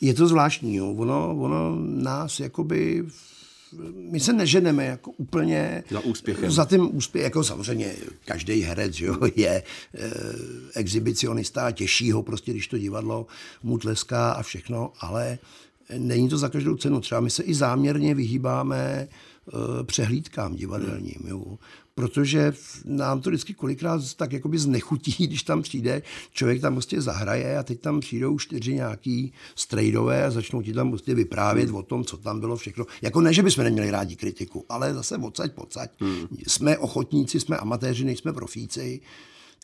je 0.00 0.14
to 0.14 0.28
zvláštní. 0.28 0.76
Jo. 0.76 0.92
Ono, 0.92 1.36
ono 1.36 1.76
nás 1.80 2.40
jakoby 2.40 3.06
my 3.94 4.20
se 4.20 4.32
neženeme 4.32 4.84
jako 4.84 5.10
úplně 5.10 5.84
za 5.90 6.00
úspěchem. 6.00 6.50
Za 6.50 6.64
tím 6.64 6.96
úspěch, 6.96 7.24
jako 7.24 7.44
samozřejmě 7.44 7.94
každý 8.24 8.60
herec 8.60 9.00
jo, 9.00 9.18
je 9.36 9.50
e, 9.50 9.62
exhibicionista 10.74 11.66
a 11.66 11.70
těší 11.70 12.12
ho 12.12 12.22
prostě, 12.22 12.52
když 12.52 12.68
to 12.68 12.78
divadlo 12.78 13.26
mu 13.62 13.78
tleská 13.78 14.32
a 14.32 14.42
všechno, 14.42 14.92
ale 15.00 15.38
není 15.98 16.28
to 16.28 16.38
za 16.38 16.48
každou 16.48 16.76
cenu. 16.76 17.00
Třeba 17.00 17.20
my 17.20 17.30
se 17.30 17.42
i 17.42 17.54
záměrně 17.54 18.14
vyhýbáme 18.14 19.08
přehlídkám 19.82 20.54
divadelním, 20.54 21.20
jo. 21.26 21.58
Protože 21.94 22.52
nám 22.84 23.20
to 23.20 23.30
vždycky 23.30 23.54
kolikrát 23.54 24.14
tak 24.14 24.32
jakoby 24.32 24.58
znechutí, 24.58 25.26
když 25.26 25.42
tam 25.42 25.62
přijde, 25.62 26.02
člověk 26.32 26.60
tam 26.60 26.74
prostě 26.74 27.00
zahraje 27.00 27.58
a 27.58 27.62
teď 27.62 27.80
tam 27.80 28.00
přijdou 28.00 28.38
čtyři 28.38 28.74
nějaký 28.74 29.32
strejdové 29.54 30.24
a 30.24 30.30
začnou 30.30 30.62
ti 30.62 30.72
tam 30.72 30.90
prostě 30.90 31.14
vyprávět 31.14 31.68
hmm. 31.68 31.76
o 31.76 31.82
tom, 31.82 32.04
co 32.04 32.16
tam 32.16 32.40
bylo 32.40 32.56
všechno. 32.56 32.84
Jako 33.02 33.20
ne, 33.20 33.32
že 33.32 33.42
bychom 33.42 33.64
neměli 33.64 33.90
rádi 33.90 34.16
kritiku, 34.16 34.64
ale 34.68 34.94
zase 34.94 35.16
odsaď, 35.16 35.52
pocať. 35.52 35.90
Hmm. 36.00 36.26
Jsme 36.46 36.78
ochotníci, 36.78 37.40
jsme 37.40 37.56
amatéři, 37.56 38.04
nejsme 38.04 38.32
profíci 38.32 39.00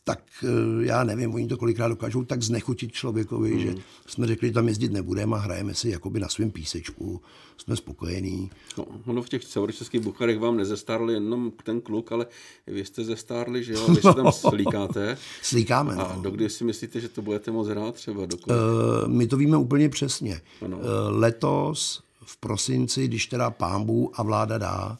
tak 0.05 0.23
eh, 0.45 0.87
já 0.87 1.05
nevím, 1.05 1.35
oni 1.35 1.49
to 1.49 1.57
kolikrát 1.57 1.89
dokážou 1.89 2.25
tak 2.25 2.43
znechutit 2.43 2.93
člověkovi, 2.93 3.51
hmm. 3.51 3.61
že 3.61 3.75
jsme 4.07 4.27
řekli, 4.27 4.49
že 4.49 4.55
tam 4.55 4.69
jezdit 4.69 4.93
nebudeme 4.93 5.37
a 5.37 5.39
hrajeme 5.39 5.75
si 5.75 5.89
jakoby 5.89 6.21
na 6.21 6.29
svém 6.29 6.51
písečku, 6.51 7.21
jsme 7.57 7.77
spokojení. 7.77 8.51
No, 8.79 8.87
ono 9.07 9.23
v 9.23 9.29
těch 9.29 9.45
celočeských 9.45 10.01
bucharech 10.01 10.39
vám 10.39 10.57
nezestárl 10.57 11.11
jenom 11.11 11.53
ten 11.65 11.81
kluk, 11.81 12.13
ale 12.13 12.27
vy 12.67 12.85
jste 12.85 13.05
zestárli, 13.05 13.65
že 13.65 13.73
jo, 13.73 13.89
vy 13.89 13.95
se 13.95 14.15
tam 14.15 14.33
slíkáte. 14.33 15.19
Slíkáme, 15.43 15.97
no. 15.97 16.11
A 16.11 16.19
dokdy 16.23 16.51
si 16.51 16.65
myslíte, 16.65 17.01
že 17.01 17.09
to 17.09 17.23
budete 17.23 17.51
moc 17.51 17.69
hrát 17.69 17.95
třeba? 17.95 18.27
Dokud? 18.27 18.51
Uh, 18.51 19.09
my 19.09 19.27
to 19.27 19.37
víme 19.37 19.57
úplně 19.57 19.89
přesně. 19.89 20.41
Uh, 20.61 20.71
letos 21.09 22.03
v 22.25 22.37
prosinci, 22.37 23.09
když 23.09 23.27
teda 23.27 23.51
pámbu 23.51 24.11
a 24.15 24.23
vláda 24.23 24.59
dá, 24.59 24.99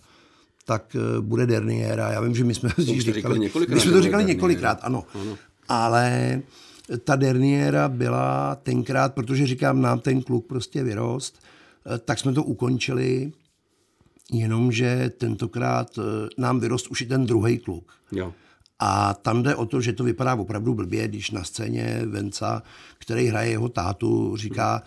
tak 0.65 0.97
eh, 0.97 1.21
bude 1.21 1.47
Derniera. 1.47 2.13
Já 2.13 2.21
vím, 2.21 2.35
že 2.35 2.45
my 2.45 2.55
jsme 2.55 2.71
to 2.71 2.83
říkali, 2.83 3.13
říkali 3.13 3.39
několikrát. 3.39 3.75
My 3.75 3.81
jsme 3.81 3.93
to 3.93 4.03
říkali 4.03 4.25
několikrát, 4.25 4.79
ano. 4.83 5.05
ano. 5.15 5.39
Ale 5.69 6.41
ta 7.05 7.17
Derniera 7.17 7.89
byla 7.89 8.55
tenkrát, 8.55 9.15
protože 9.15 9.47
říkám, 9.47 9.83
nám 9.83 10.01
ten 10.01 10.23
kluk 10.23 10.47
prostě 10.47 10.85
vyrost, 10.85 11.39
eh, 11.87 11.99
tak 11.99 12.19
jsme 12.19 12.33
to 12.33 12.43
ukončili, 12.43 13.33
jenomže 14.33 15.11
tentokrát 15.19 15.99
eh, 15.99 16.29
nám 16.39 16.61
vyrost 16.61 16.87
už 16.87 17.01
i 17.01 17.07
ten 17.07 17.27
druhý 17.27 17.59
kluk. 17.59 17.93
Jo. 18.13 18.33
A 18.79 19.15
tam 19.15 19.43
jde 19.43 19.57
o 19.57 19.67
to, 19.67 19.81
že 19.81 19.93
to 19.93 20.05
vypadá 20.05 20.35
opravdu 20.35 20.75
blbě, 20.75 21.09
když 21.09 21.31
na 21.31 21.45
scéně 21.45 22.03
Venca, 22.07 22.63
který 22.99 23.27
hraje 23.27 23.51
jeho 23.51 23.69
tátu, 23.69 24.37
říká, 24.37 24.83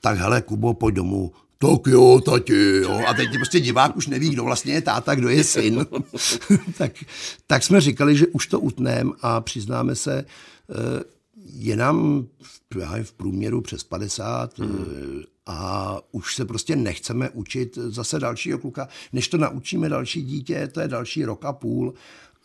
tak 0.00 0.18
hele, 0.18 0.42
Kubo, 0.42 0.74
pojď 0.74 0.94
domů, 0.94 1.32
tak 1.62 1.86
jo, 1.86 2.20
tati, 2.24 2.80
jo. 2.82 3.02
A 3.06 3.14
teď 3.14 3.28
prostě 3.34 3.60
divák 3.60 3.96
už 3.96 4.06
neví, 4.06 4.30
kdo 4.30 4.44
vlastně 4.44 4.72
je 4.72 4.80
táta, 4.80 5.14
kdo 5.14 5.28
je 5.28 5.44
syn. 5.44 5.86
tak, 6.78 6.92
tak 7.46 7.62
jsme 7.62 7.80
říkali, 7.80 8.16
že 8.16 8.26
už 8.26 8.46
to 8.46 8.60
utneme 8.60 9.10
a 9.20 9.40
přiznáme 9.40 9.94
se, 9.94 10.24
eh, 10.70 11.04
je 11.52 11.76
nám 11.76 12.26
v 13.02 13.12
průměru 13.12 13.60
přes 13.60 13.84
50 13.84 14.58
hmm. 14.58 14.84
Eh, 15.20 15.24
a 15.46 16.00
už 16.12 16.34
se 16.34 16.44
prostě 16.44 16.76
nechceme 16.76 17.30
učit 17.30 17.78
zase 17.86 18.18
dalšího 18.18 18.58
kluka. 18.58 18.88
Než 19.12 19.28
to 19.28 19.38
naučíme 19.38 19.88
další 19.88 20.22
dítě, 20.22 20.68
to 20.72 20.80
je 20.80 20.88
další 20.88 21.24
rok 21.24 21.44
a 21.44 21.52
půl 21.52 21.94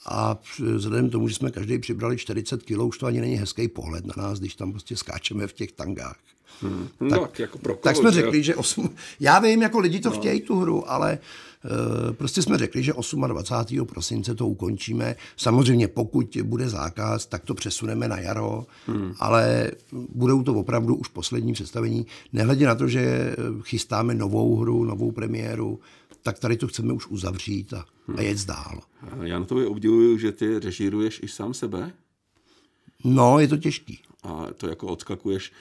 a 0.05 0.37
vzhledem 0.59 1.09
k 1.09 1.11
tomu, 1.11 1.27
že 1.27 1.35
jsme 1.35 1.51
každý 1.51 1.79
přibrali 1.79 2.17
40 2.17 2.63
kg, 2.63 2.79
už 2.79 2.97
to 2.97 3.05
ani 3.05 3.21
není 3.21 3.35
hezký 3.35 3.67
pohled 3.67 4.05
na 4.05 4.13
nás, 4.23 4.39
když 4.39 4.55
tam 4.55 4.71
prostě 4.71 4.97
skáčeme 4.97 5.47
v 5.47 5.53
těch 5.53 5.71
tangách. 5.71 6.17
Hmm. 6.61 6.87
No, 6.99 7.19
tak, 7.19 7.39
jako 7.39 7.57
pro 7.57 7.73
koho, 7.73 7.83
tak 7.83 7.95
jsme 7.95 8.11
řekli, 8.11 8.43
že 8.43 8.55
8... 8.55 8.89
Já 9.19 9.39
vím, 9.39 9.61
jako 9.61 9.79
lidi 9.79 9.99
to 9.99 10.09
no. 10.09 10.15
chtějí 10.15 10.41
tu 10.41 10.55
hru, 10.55 10.91
ale 10.91 11.19
uh, 11.63 12.13
prostě 12.13 12.41
jsme 12.41 12.57
řekli, 12.57 12.83
že 12.83 12.93
28. 13.27 13.85
prosince 13.85 14.35
to 14.35 14.47
ukončíme. 14.47 15.15
Samozřejmě, 15.37 15.87
pokud 15.87 16.37
bude 16.43 16.69
zákaz, 16.69 17.25
tak 17.25 17.43
to 17.43 17.53
přesuneme 17.53 18.07
na 18.07 18.19
jaro, 18.19 18.65
hmm. 18.87 19.13
ale 19.19 19.71
budou 19.91 20.43
to 20.43 20.53
opravdu 20.53 20.95
už 20.95 21.07
poslední 21.07 21.53
představení. 21.53 22.05
Nehledě 22.33 22.65
na 22.65 22.75
to, 22.75 22.87
že 22.87 23.35
chystáme 23.61 24.13
novou 24.13 24.55
hru, 24.55 24.83
novou 24.83 25.11
premiéru, 25.11 25.79
tak 26.23 26.39
tady 26.39 26.57
to 26.57 26.67
chceme 26.67 26.93
už 26.93 27.07
uzavřít 27.07 27.73
a, 27.73 27.85
hmm. 28.07 28.17
a 28.19 28.21
jet 28.21 28.45
dál. 28.45 28.81
Já 29.21 29.39
na 29.39 29.45
to 29.45 29.71
obdivuju, 29.71 30.17
že 30.17 30.31
ty 30.31 30.59
režíruješ 30.59 31.19
i 31.23 31.27
sám 31.27 31.53
sebe. 31.53 31.91
No, 33.03 33.39
je 33.39 33.47
to 33.47 33.57
těžký. 33.57 33.99
A 34.25 34.45
to 34.57 34.67
jako 34.67 34.87
odskakuješ 34.87 35.51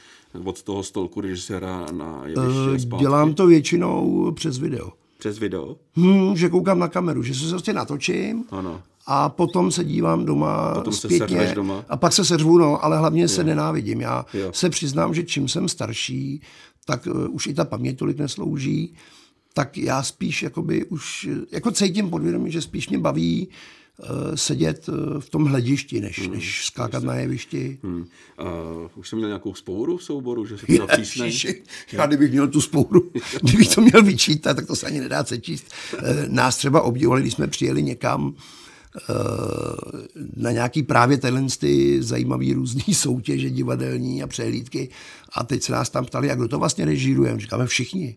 od 0.44 0.62
toho 0.62 0.82
stolku 0.82 1.20
režiséra 1.20 1.86
na 1.92 2.22
jeviště 2.26 2.86
uh, 2.92 3.00
Dělám 3.00 3.34
to 3.34 3.46
většinou 3.46 4.30
přes 4.32 4.58
video. 4.58 4.92
Přes 5.18 5.38
video? 5.38 5.76
Hmm, 5.94 6.36
že 6.36 6.48
koukám 6.48 6.78
na 6.78 6.88
kameru, 6.88 7.22
že 7.22 7.34
se 7.34 7.50
prostě 7.50 7.72
natočím 7.72 8.44
ano. 8.50 8.82
a 9.06 9.28
potom 9.28 9.70
se 9.70 9.84
dívám 9.84 10.24
doma 10.24 10.74
potom 10.74 10.92
zpětně 10.92 11.48
se 11.48 11.54
doma. 11.54 11.84
a 11.88 11.96
pak 11.96 12.12
se 12.12 12.24
seřvu, 12.24 12.58
no, 12.58 12.84
ale 12.84 12.98
hlavně 12.98 13.22
jo. 13.22 13.28
se 13.28 13.44
nenávidím. 13.44 14.00
Já 14.00 14.26
jo. 14.34 14.52
se 14.52 14.70
přiznám, 14.70 15.14
že 15.14 15.22
čím 15.22 15.48
jsem 15.48 15.68
starší, 15.68 16.42
tak 16.84 17.06
uh, 17.06 17.34
už 17.34 17.46
i 17.46 17.54
ta 17.54 17.64
paměť 17.64 17.98
tolik 17.98 18.18
neslouží, 18.18 18.94
tak 19.52 19.78
já 19.78 20.02
spíš 20.02 20.42
jakoby 20.42 20.84
už, 20.84 21.28
jako 21.52 21.70
cítím 21.70 22.10
podvědomí, 22.10 22.52
že 22.52 22.62
spíš 22.62 22.88
mě 22.88 22.98
baví 22.98 23.48
uh, 23.48 23.54
sedět 24.34 24.88
uh, 24.88 25.20
v 25.20 25.30
tom 25.30 25.44
hledišti, 25.44 26.00
než, 26.00 26.18
hmm. 26.18 26.34
než 26.34 26.66
skákat 26.66 27.02
na 27.02 27.14
jevišti. 27.14 27.78
Hmm. 27.82 28.06
Uh, 28.40 28.46
už 28.94 29.08
jsem 29.08 29.16
měl 29.16 29.28
nějakou 29.28 29.54
spouru 29.54 29.96
v 29.96 30.04
souboru, 30.04 30.46
že 30.46 30.58
se 30.58 30.66
to 30.66 30.86
napísne? 30.86 31.30
Já 31.92 32.06
kdybych 32.06 32.30
měl 32.30 32.48
tu 32.48 32.60
spouru, 32.60 33.10
kdybych 33.42 33.74
to 33.74 33.80
měl 33.80 34.02
vyčítat, 34.02 34.54
tak 34.54 34.66
to 34.66 34.76
se 34.76 34.86
ani 34.86 35.00
nedá 35.00 35.24
sečíst. 35.24 35.66
Uh, 35.92 36.00
nás 36.28 36.56
třeba 36.56 36.82
obdivovali, 36.82 37.22
když 37.22 37.34
jsme 37.34 37.46
přijeli 37.46 37.82
někam, 37.82 38.34
na 40.36 40.50
nějaký 40.50 40.82
právě 40.82 41.18
tenhle 41.18 41.42
ty 41.58 42.02
zajímavý 42.02 42.52
různý 42.52 42.94
soutěže 42.94 43.50
divadelní 43.50 44.22
a 44.22 44.26
přehlídky. 44.26 44.88
A 45.32 45.44
teď 45.44 45.62
se 45.62 45.72
nás 45.72 45.90
tam 45.90 46.04
ptali, 46.04 46.28
jak 46.28 46.38
kdo 46.38 46.48
to 46.48 46.58
vlastně 46.58 46.84
režíruje. 46.84 47.38
Říkáme 47.38 47.66
všichni. 47.66 48.16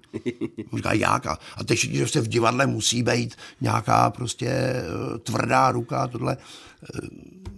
Říká, 0.76 0.94
jak? 0.94 1.26
A 1.28 1.64
teď 1.66 1.78
všichni, 1.78 1.98
že 1.98 2.08
se 2.08 2.22
v 2.22 2.28
divadle 2.28 2.68
musí 2.68 3.04
být 3.04 3.36
nějaká 3.62 4.10
prostě 4.10 4.48
eh, 4.50 4.84
tvrdá 5.24 5.72
ruka, 5.72 6.08
tohle 6.08 6.38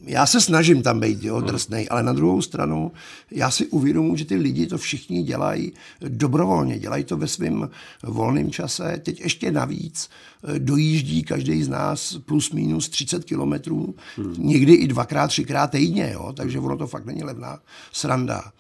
já 0.10 0.26
se 0.26 0.42
snažím 0.42 0.82
tam 0.82 1.00
být 1.00 1.24
jo, 1.24 1.42
drsnej, 1.42 1.88
ale 1.90 2.04
na 2.04 2.14
druhou 2.14 2.42
stranu 2.42 2.92
já 3.32 3.52
si 3.52 3.68
uvědomuji, 3.68 4.16
že 4.16 4.26
ty 4.26 4.36
lidi 4.36 4.68
to 4.68 4.78
všichni 4.78 5.24
dělají 5.24 5.74
dobrovolně, 6.02 6.80
dělají 6.80 7.04
to 7.04 7.18
ve 7.18 7.28
svém 7.28 7.70
volném 8.04 8.52
čase. 8.52 9.02
Teď 9.04 9.22
ještě 9.22 9.52
navíc 9.52 10.10
eh, 10.44 10.60
dojíždí 10.60 11.24
každý 11.24 11.64
z 11.64 11.70
nás 11.70 12.18
plus 12.26 12.52
minus 12.52 12.90
30 12.90 13.26
kilometrů, 13.26 13.96
hmm. 14.16 14.36
někdy 14.38 14.74
i 14.74 14.88
dvakrát, 14.88 15.28
třikrát 15.28 15.72
týdně, 15.72 16.12
jo, 16.14 16.34
takže 16.34 16.60
ono 16.60 16.78
to 16.78 16.88
fakt 16.88 17.06
není 17.06 17.24
levná 17.24 17.60
sranda. 17.92 18.52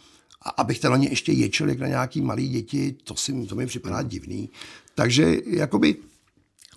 A 0.42 0.50
abych 0.50 0.80
ten 0.80 1.04
ještě 1.04 1.32
ječel 1.32 1.70
jak 1.70 1.80
na 1.80 1.88
nějaký 1.88 2.22
malý 2.22 2.50
děti, 2.50 2.96
to, 3.04 3.16
si, 3.16 3.46
to 3.46 3.56
mi 3.56 3.66
připadá 3.66 3.98
hmm. 3.98 4.10
divný. 4.10 4.50
Takže 4.96 5.38
jakoby 5.46 5.96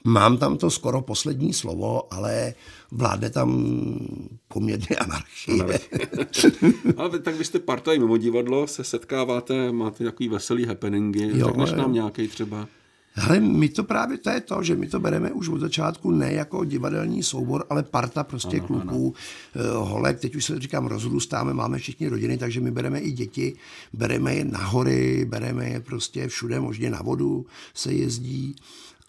Mám 0.04 0.38
tam 0.38 0.56
to 0.56 0.71
skoro 0.71 1.02
poslední 1.02 1.52
slovo, 1.52 2.14
ale 2.14 2.54
vládne 2.90 3.30
tam 3.30 3.78
poměrně 4.49 4.97
anarchie. 4.97 5.80
ale 6.97 7.18
tak 7.18 7.35
vy 7.35 7.44
jste 7.44 7.59
partaj 7.59 7.99
mimo 7.99 8.16
divadlo, 8.16 8.66
se 8.66 8.85
setkáváte, 8.85 9.73
máte 9.73 10.04
takový 10.04 10.28
veselý 10.28 10.64
happeningy, 10.66 11.38
jo, 11.38 11.47
řekneš 11.47 11.73
nám 11.73 11.92
nějaký 11.92 12.28
třeba? 12.28 12.68
Ale 13.16 13.40
my 13.40 13.68
to 13.68 13.85
právě 13.85 14.18
to 14.18 14.30
je 14.30 14.40
to, 14.40 14.62
že 14.62 14.76
my 14.76 14.87
to 14.87 15.00
bereme 15.00 15.32
už 15.32 15.49
od 15.49 15.61
začátku 15.61 16.11
ne 16.11 16.32
jako 16.32 16.64
divadelní 16.64 17.23
soubor, 17.23 17.64
ale 17.71 17.82
parta 17.82 18.25
prostě 18.25 18.56
ano, 18.56 18.66
kluků, 18.66 19.14
ano. 19.54 19.64
Eh, 19.64 19.76
holek, 19.76 20.21
teď 20.21 20.37
už 20.37 20.44
se 20.44 20.61
říkám, 20.61 20.87
rozrůstáme, 20.87 21.54
máme 21.54 21.78
všichni 21.78 22.09
rodiny, 22.09 22.38
takže 22.38 22.61
my 22.61 22.71
bereme 22.71 23.00
i 23.00 23.12
děti, 23.12 23.56
bereme 23.92 24.35
je 24.35 24.44
na 24.44 24.59
hory, 24.59 25.25
bereme 25.25 25.68
je 25.68 25.80
prostě 25.80 26.28
všude, 26.28 26.61
možně 26.61 26.90
na 26.90 27.02
vodu 27.02 27.47
se 27.75 27.92
jezdí 27.92 28.56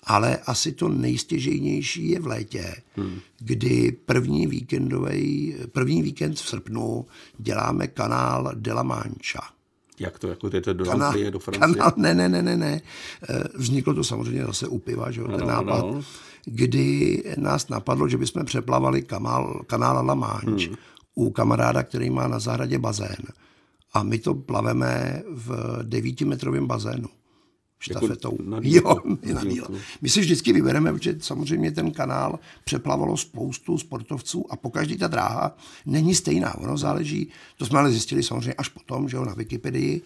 ale 0.03 0.37
asi 0.37 0.71
to 0.71 0.89
nejstěžejnější 0.89 2.09
je 2.09 2.19
v 2.19 2.27
létě, 2.27 2.75
hmm. 2.95 3.19
kdy 3.39 3.97
první, 4.05 4.47
víkendový, 4.47 5.55
první 5.71 6.01
víkend 6.01 6.33
v 6.33 6.47
srpnu 6.47 7.05
děláme 7.37 7.87
kanál 7.87 8.51
de 8.55 8.73
la 8.73 8.83
Mancha. 8.83 9.41
Jak 9.99 10.19
to, 10.19 10.27
jako 10.27 10.49
to 10.49 10.73
do 10.73 10.85
kanál, 10.85 11.13
do 11.29 11.39
Francie? 11.39 11.75
Kanál, 11.75 11.91
ne, 11.97 12.13
ne, 12.13 12.29
ne, 12.29 12.41
ne, 12.41 12.57
ne. 12.57 12.81
Eh, 13.29 13.43
vzniklo 13.55 13.93
to 13.93 14.03
samozřejmě 14.03 14.45
zase 14.45 14.67
u 14.67 14.79
piva, 14.79 15.11
že 15.11 15.21
jo, 15.21 15.27
ten 15.27 15.47
nápad, 15.47 15.85
no. 15.85 16.01
kdy 16.45 17.23
nás 17.37 17.69
napadlo, 17.69 18.07
že 18.07 18.17
bychom 18.17 18.45
přeplavali 18.45 19.01
kanál, 19.01 19.61
kanál 19.67 20.05
La 20.05 20.15
Manche 20.15 20.67
hmm. 20.67 20.75
u 21.15 21.29
kamaráda, 21.29 21.83
který 21.83 22.09
má 22.09 22.27
na 22.27 22.39
zahradě 22.39 22.79
bazén. 22.79 23.25
A 23.93 24.03
my 24.03 24.19
to 24.19 24.33
plaveme 24.33 25.23
v 25.29 25.79
devítimetrovém 25.83 26.67
bazénu 26.67 27.07
štafetou. 27.83 28.31
Jako 28.31 28.43
na 28.49 28.59
jo, 28.63 28.97
na. 29.33 29.67
My 30.01 30.09
si 30.09 30.19
vždycky 30.19 30.53
vybereme, 30.53 30.93
protože 30.93 31.15
samozřejmě 31.19 31.71
ten 31.71 31.91
kanál 31.91 32.39
přeplavalo 32.63 33.17
spoustu 33.17 33.77
sportovců 33.77 34.45
a 34.49 34.55
pokaždý 34.55 34.97
ta 34.97 35.07
dráha 35.07 35.57
není 35.85 36.15
stejná. 36.15 36.57
Ono 36.57 36.77
záleží, 36.77 37.27
to 37.57 37.65
jsme 37.65 37.79
ale 37.79 37.91
zjistili 37.91 38.23
samozřejmě 38.23 38.53
až 38.53 38.69
potom, 38.69 39.09
že 39.09 39.17
jo, 39.17 39.25
na 39.25 39.33
Wikipedii, 39.33 40.01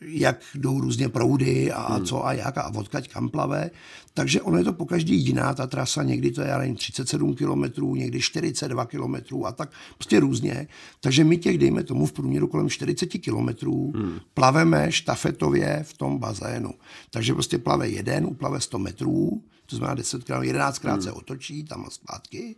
jak 0.00 0.40
jdou 0.54 0.80
různě 0.80 1.08
proudy 1.08 1.72
a 1.72 1.94
hmm. 1.94 2.06
co 2.06 2.26
a 2.26 2.32
jak 2.32 2.58
a 2.58 2.74
odkaď 2.74 3.08
kam 3.08 3.28
plave. 3.28 3.70
Takže 4.14 4.42
ono 4.42 4.58
je 4.58 4.64
to 4.64 4.72
po 4.72 4.86
každý 4.86 5.16
jiná 5.16 5.54
ta 5.54 5.66
trasa, 5.66 6.02
někdy 6.02 6.30
to 6.30 6.40
je 6.40 6.48
já 6.48 6.58
nevím, 6.58 6.76
37 6.76 7.34
km, 7.34 7.94
někdy 7.96 8.20
42 8.20 8.86
km 8.86 9.44
a 9.44 9.52
tak 9.52 9.70
prostě 9.98 10.20
různě. 10.20 10.68
Takže 11.00 11.24
my 11.24 11.36
těch, 11.36 11.58
dejme 11.58 11.82
tomu, 11.82 12.06
v 12.06 12.12
průměru 12.12 12.46
kolem 12.46 12.70
40 12.70 13.06
km 13.06 13.70
hmm. 13.94 14.18
plaveme 14.34 14.92
štafetově 14.92 15.80
v 15.82 15.92
tom 15.96 16.18
bazénu. 16.18 16.74
Takže 17.10 17.32
prostě 17.32 17.58
plave 17.58 17.88
jeden, 17.88 18.26
uplave 18.26 18.60
100 18.60 18.78
metrů, 18.78 19.42
to 19.66 19.76
znamená 19.76 19.94
10 19.94 20.24
krát, 20.24 20.42
11 20.42 20.78
krát 20.78 20.92
hmm. 20.92 21.02
se 21.02 21.12
otočí 21.12 21.64
tam 21.64 21.84
a 21.86 21.90
zpátky 21.90 22.56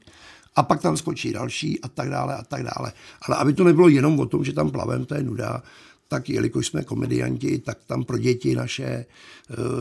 a 0.56 0.62
pak 0.62 0.82
tam 0.82 0.96
skočí 0.96 1.32
další 1.32 1.80
a 1.80 1.88
tak 1.88 2.10
dále 2.10 2.36
a 2.36 2.42
tak 2.42 2.62
dále. 2.62 2.92
Ale 3.22 3.36
aby 3.36 3.52
to 3.52 3.64
nebylo 3.64 3.88
jenom 3.88 4.20
o 4.20 4.26
tom, 4.26 4.44
že 4.44 4.52
tam 4.52 4.70
plavem, 4.70 5.04
to 5.04 5.14
je 5.14 5.22
nuda, 5.22 5.62
tak 6.08 6.28
jelikož 6.28 6.66
jsme 6.66 6.84
komedianti, 6.84 7.58
tak 7.58 7.78
tam 7.86 8.04
pro 8.04 8.18
děti 8.18 8.54
naše 8.54 8.84
eh, 8.84 9.06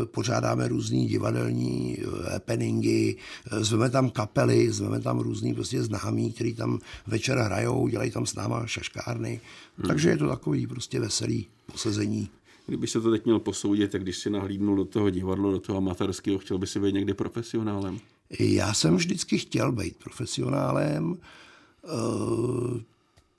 pořádáme 0.05 0.67
různý 0.67 1.07
divadelní 1.07 1.97
eh, 1.99 2.31
happeningy, 2.31 3.15
eh, 3.51 3.63
zveme 3.63 3.89
tam 3.89 4.09
kapely, 4.09 4.71
zveme 4.71 4.99
tam 4.99 5.19
různý 5.19 5.53
prostě 5.53 5.83
známí, 5.83 6.33
který 6.33 6.53
tam 6.53 6.79
večer 7.07 7.38
hrajou, 7.38 7.88
dělají 7.88 8.11
tam 8.11 8.25
s 8.25 8.35
náma 8.35 8.67
šaškárny. 8.67 9.41
Hmm. 9.77 9.88
Takže 9.88 10.09
je 10.09 10.17
to 10.17 10.27
takový 10.27 10.67
prostě 10.67 10.99
veselý 10.99 11.47
posezení. 11.71 12.29
Kdyby 12.67 12.88
se 12.88 13.01
to 13.01 13.11
teď 13.11 13.25
měl 13.25 13.39
posoudit, 13.39 13.91
tak 13.91 14.03
když 14.03 14.17
si 14.17 14.29
nahlídnul 14.29 14.75
do 14.75 14.85
toho 14.85 15.09
divadla, 15.09 15.51
do 15.51 15.59
toho 15.59 15.77
amatérského, 15.77 16.39
chtěl 16.39 16.57
by 16.57 16.67
si 16.67 16.79
být 16.79 16.93
někdy 16.93 17.13
profesionálem? 17.13 17.99
Já 18.39 18.73
jsem 18.73 18.95
vždycky 18.95 19.38
chtěl 19.38 19.71
být 19.71 19.97
profesionálem. 19.97 21.17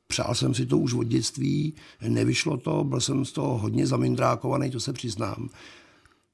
Přál 0.07 0.35
jsem 0.35 0.55
si 0.55 0.67
to 0.67 0.79
už 0.79 0.95
od 0.95 1.05
dětství, 1.05 1.75
nevyšlo 2.09 2.57
to, 2.57 2.85
byl 2.85 3.01
jsem 3.01 3.25
z 3.25 3.33
toho 3.33 3.59
hodně 3.59 3.87
zamindrákovaný, 3.87 4.71
to 4.71 4.81
se 4.81 4.93
přiznám. 4.93 5.49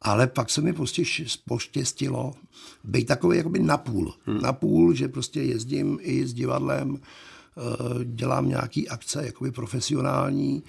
Ale 0.01 0.27
pak 0.27 0.51
se 0.51 0.61
mi 0.61 0.73
prostě 0.73 1.03
poštěstilo 1.49 2.33
být 2.85 3.05
takový 3.05 3.37
jakoby 3.37 3.59
napůl. 3.59 4.15
Hmm. 4.25 4.41
Napůl, 4.43 4.95
že 4.95 5.09
prostě 5.09 5.43
jezdím 5.43 5.99
i 6.03 6.27
s 6.27 6.35
divadlem, 6.35 6.99
eh, 6.99 8.05
dělám 8.05 8.49
nějaký 8.49 8.89
akce 8.89 9.27
jakoby 9.27 9.53
profesionální 9.53 10.63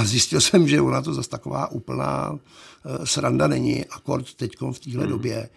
a 0.00 0.04
zjistil 0.04 0.40
jsem, 0.40 0.68
že 0.68 0.80
ona 0.80 1.02
to 1.02 1.14
zase 1.14 1.28
taková 1.28 1.70
úplná 1.70 2.38
eh, 2.38 3.06
sranda 3.06 3.46
není, 3.46 3.86
akord 3.86 4.34
teď 4.34 4.52
v 4.72 4.78
téhle 4.78 5.02
hmm. 5.02 5.12
době. 5.12 5.48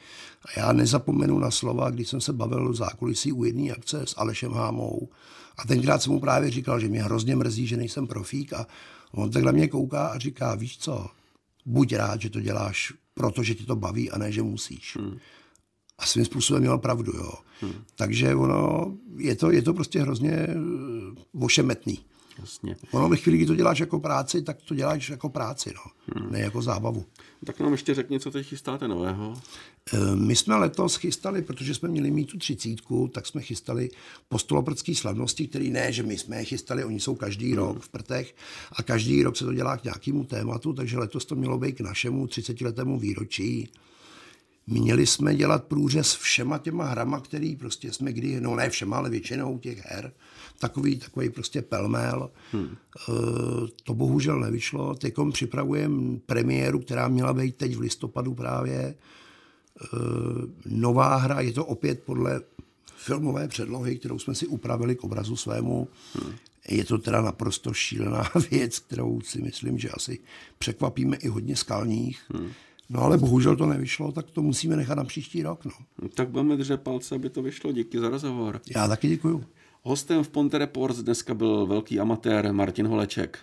A 0.45 0.59
já 0.59 0.73
nezapomenu 0.73 1.39
na 1.39 1.51
slova, 1.51 1.89
když 1.89 2.09
jsem 2.09 2.21
se 2.21 2.33
bavil 2.33 2.71
v 2.71 2.75
zákulisí 2.75 3.31
u 3.31 3.43
jedné 3.43 3.71
akce 3.71 4.01
s 4.05 4.13
Alešem 4.17 4.51
Hámou, 4.51 5.09
a 5.57 5.67
tenkrát 5.67 6.01
jsem 6.01 6.13
mu 6.13 6.19
právě 6.19 6.51
říkal, 6.51 6.79
že 6.79 6.87
mě 6.87 7.03
hrozně 7.03 7.35
mrzí, 7.35 7.67
že 7.67 7.77
nejsem 7.77 8.07
profík 8.07 8.53
a 8.53 8.67
on 9.11 9.31
tak 9.31 9.43
na 9.43 9.51
mě 9.51 9.67
kouká 9.67 10.07
a 10.07 10.17
říká, 10.17 10.55
víš 10.55 10.77
co, 10.77 11.07
buď 11.65 11.93
rád, 11.93 12.21
že 12.21 12.29
to 12.29 12.41
děláš, 12.41 12.93
protože 13.13 13.55
ti 13.55 13.65
to 13.65 13.75
baví 13.75 14.11
a 14.11 14.17
ne, 14.17 14.31
že 14.31 14.41
musíš. 14.41 14.97
Hmm. 14.99 15.17
A 15.97 16.05
svým 16.05 16.25
způsobem 16.25 16.61
měl 16.61 16.77
pravdu, 16.77 17.11
jo. 17.15 17.33
Hmm. 17.61 17.73
Takže 17.95 18.35
ono, 18.35 18.93
je 19.17 19.35
to, 19.35 19.51
je 19.51 19.61
to 19.61 19.73
prostě 19.73 20.01
hrozně 20.01 20.31
eh, 20.31 20.55
ošemetný. 21.39 21.99
Jasně. 22.39 22.75
Ono 22.91 23.09
ve 23.09 23.17
chvíli, 23.17 23.37
kdy 23.37 23.47
to 23.47 23.55
děláš 23.55 23.79
jako 23.79 23.99
práci, 23.99 24.41
tak 24.41 24.61
to 24.61 24.75
děláš 24.75 25.09
jako 25.09 25.29
práci, 25.29 25.73
no. 25.75 25.91
Hmm. 26.15 26.31
ne 26.31 26.39
jako 26.39 26.61
zábavu. 26.61 27.05
Tak 27.45 27.59
nám 27.59 27.71
ještě 27.71 27.93
řekni, 27.93 28.19
co 28.19 28.31
teď 28.31 28.47
chystáte 28.47 28.87
nového. 28.87 29.41
Eh, 29.93 30.15
my 30.15 30.35
jsme 30.35 30.55
letos 30.55 30.95
chystali, 30.95 31.41
protože 31.41 31.75
jsme 31.75 31.89
měli 31.89 32.11
mít 32.11 32.25
tu 32.25 32.37
třicítku, 32.37 33.07
tak 33.13 33.27
jsme 33.27 33.41
chystali 33.41 33.89
postoloprtský 34.29 34.95
slavnosti, 34.95 35.47
který 35.47 35.69
ne, 35.69 35.91
že 35.91 36.03
my 36.03 36.17
jsme 36.17 36.37
je 36.37 36.43
chystali, 36.43 36.83
oni 36.83 36.99
jsou 36.99 37.15
každý 37.15 37.47
hmm. 37.47 37.57
rok 37.57 37.81
v 37.81 37.89
Prtech 37.89 38.35
a 38.71 38.83
každý 38.83 39.23
rok 39.23 39.37
se 39.37 39.45
to 39.45 39.53
dělá 39.53 39.77
k 39.77 39.83
nějakému 39.83 40.23
tématu, 40.23 40.73
takže 40.73 40.97
letos 40.97 41.25
to 41.25 41.35
mělo 41.35 41.57
být 41.57 41.71
k 41.71 41.81
našemu 41.81 42.25
30-letému 42.25 42.99
výročí. 42.99 43.69
Měli 44.67 45.07
jsme 45.07 45.35
dělat 45.35 45.63
průřez 45.63 46.15
všema 46.15 46.57
těma 46.57 46.85
hrama, 46.85 47.19
který 47.19 47.55
prostě 47.55 47.93
jsme 47.93 48.13
kdy, 48.13 48.41
no 48.41 48.55
ne 48.55 48.69
všema, 48.69 48.97
ale 48.97 49.09
většinou 49.09 49.57
těch 49.57 49.85
her, 49.85 50.13
takový, 50.63 50.95
takový 50.95 51.29
prostě 51.29 51.61
pelmel. 51.61 52.29
Hmm. 52.51 52.65
E, 52.65 53.11
to 53.83 53.93
bohužel 53.93 54.39
nevyšlo. 54.39 54.95
Teď 54.95 55.13
připravujeme 55.31 56.19
premiéru, 56.25 56.79
která 56.79 57.07
měla 57.07 57.33
být 57.33 57.55
teď 57.55 57.75
v 57.75 57.79
listopadu 57.79 58.33
právě. 58.33 58.79
E, 58.79 58.95
nová 60.65 61.15
hra, 61.15 61.41
je 61.41 61.53
to 61.53 61.65
opět 61.65 62.03
podle 62.03 62.41
filmové 62.95 63.47
předlohy, 63.47 63.99
kterou 63.99 64.19
jsme 64.19 64.35
si 64.35 64.47
upravili 64.47 64.95
k 64.95 65.03
obrazu 65.03 65.35
svému. 65.35 65.87
Hmm. 66.13 66.33
Je 66.69 66.85
to 66.85 66.97
teda 66.97 67.21
naprosto 67.21 67.73
šílená 67.73 68.23
věc, 68.51 68.79
kterou 68.79 69.21
si 69.21 69.41
myslím, 69.41 69.79
že 69.79 69.89
asi 69.89 70.19
překvapíme 70.57 71.17
i 71.17 71.27
hodně 71.27 71.55
skalních. 71.55 72.21
Hmm. 72.33 72.49
No 72.89 73.01
ale 73.01 73.17
bohužel 73.17 73.55
to 73.55 73.65
nevyšlo, 73.65 74.11
tak 74.11 74.31
to 74.31 74.41
musíme 74.41 74.75
nechat 74.75 74.95
na 74.95 75.03
příští 75.03 75.43
rok. 75.43 75.65
No. 75.65 75.71
Tak 76.09 76.29
budeme 76.29 76.57
držet 76.57 76.81
palce, 76.81 77.15
aby 77.15 77.29
to 77.29 77.41
vyšlo. 77.41 77.71
Díky 77.71 77.99
za 77.99 78.09
rozhovor. 78.09 78.61
Já 78.75 78.87
taky 78.87 79.07
děkuju. 79.07 79.43
Hostem 79.85 80.23
v 80.23 80.29
Ponte 80.29 80.57
Reports 80.57 80.97
dneska 80.97 81.33
byl 81.33 81.65
velký 81.65 81.99
amatér 81.99 82.53
Martin 82.53 82.87
Holeček. 82.87 83.39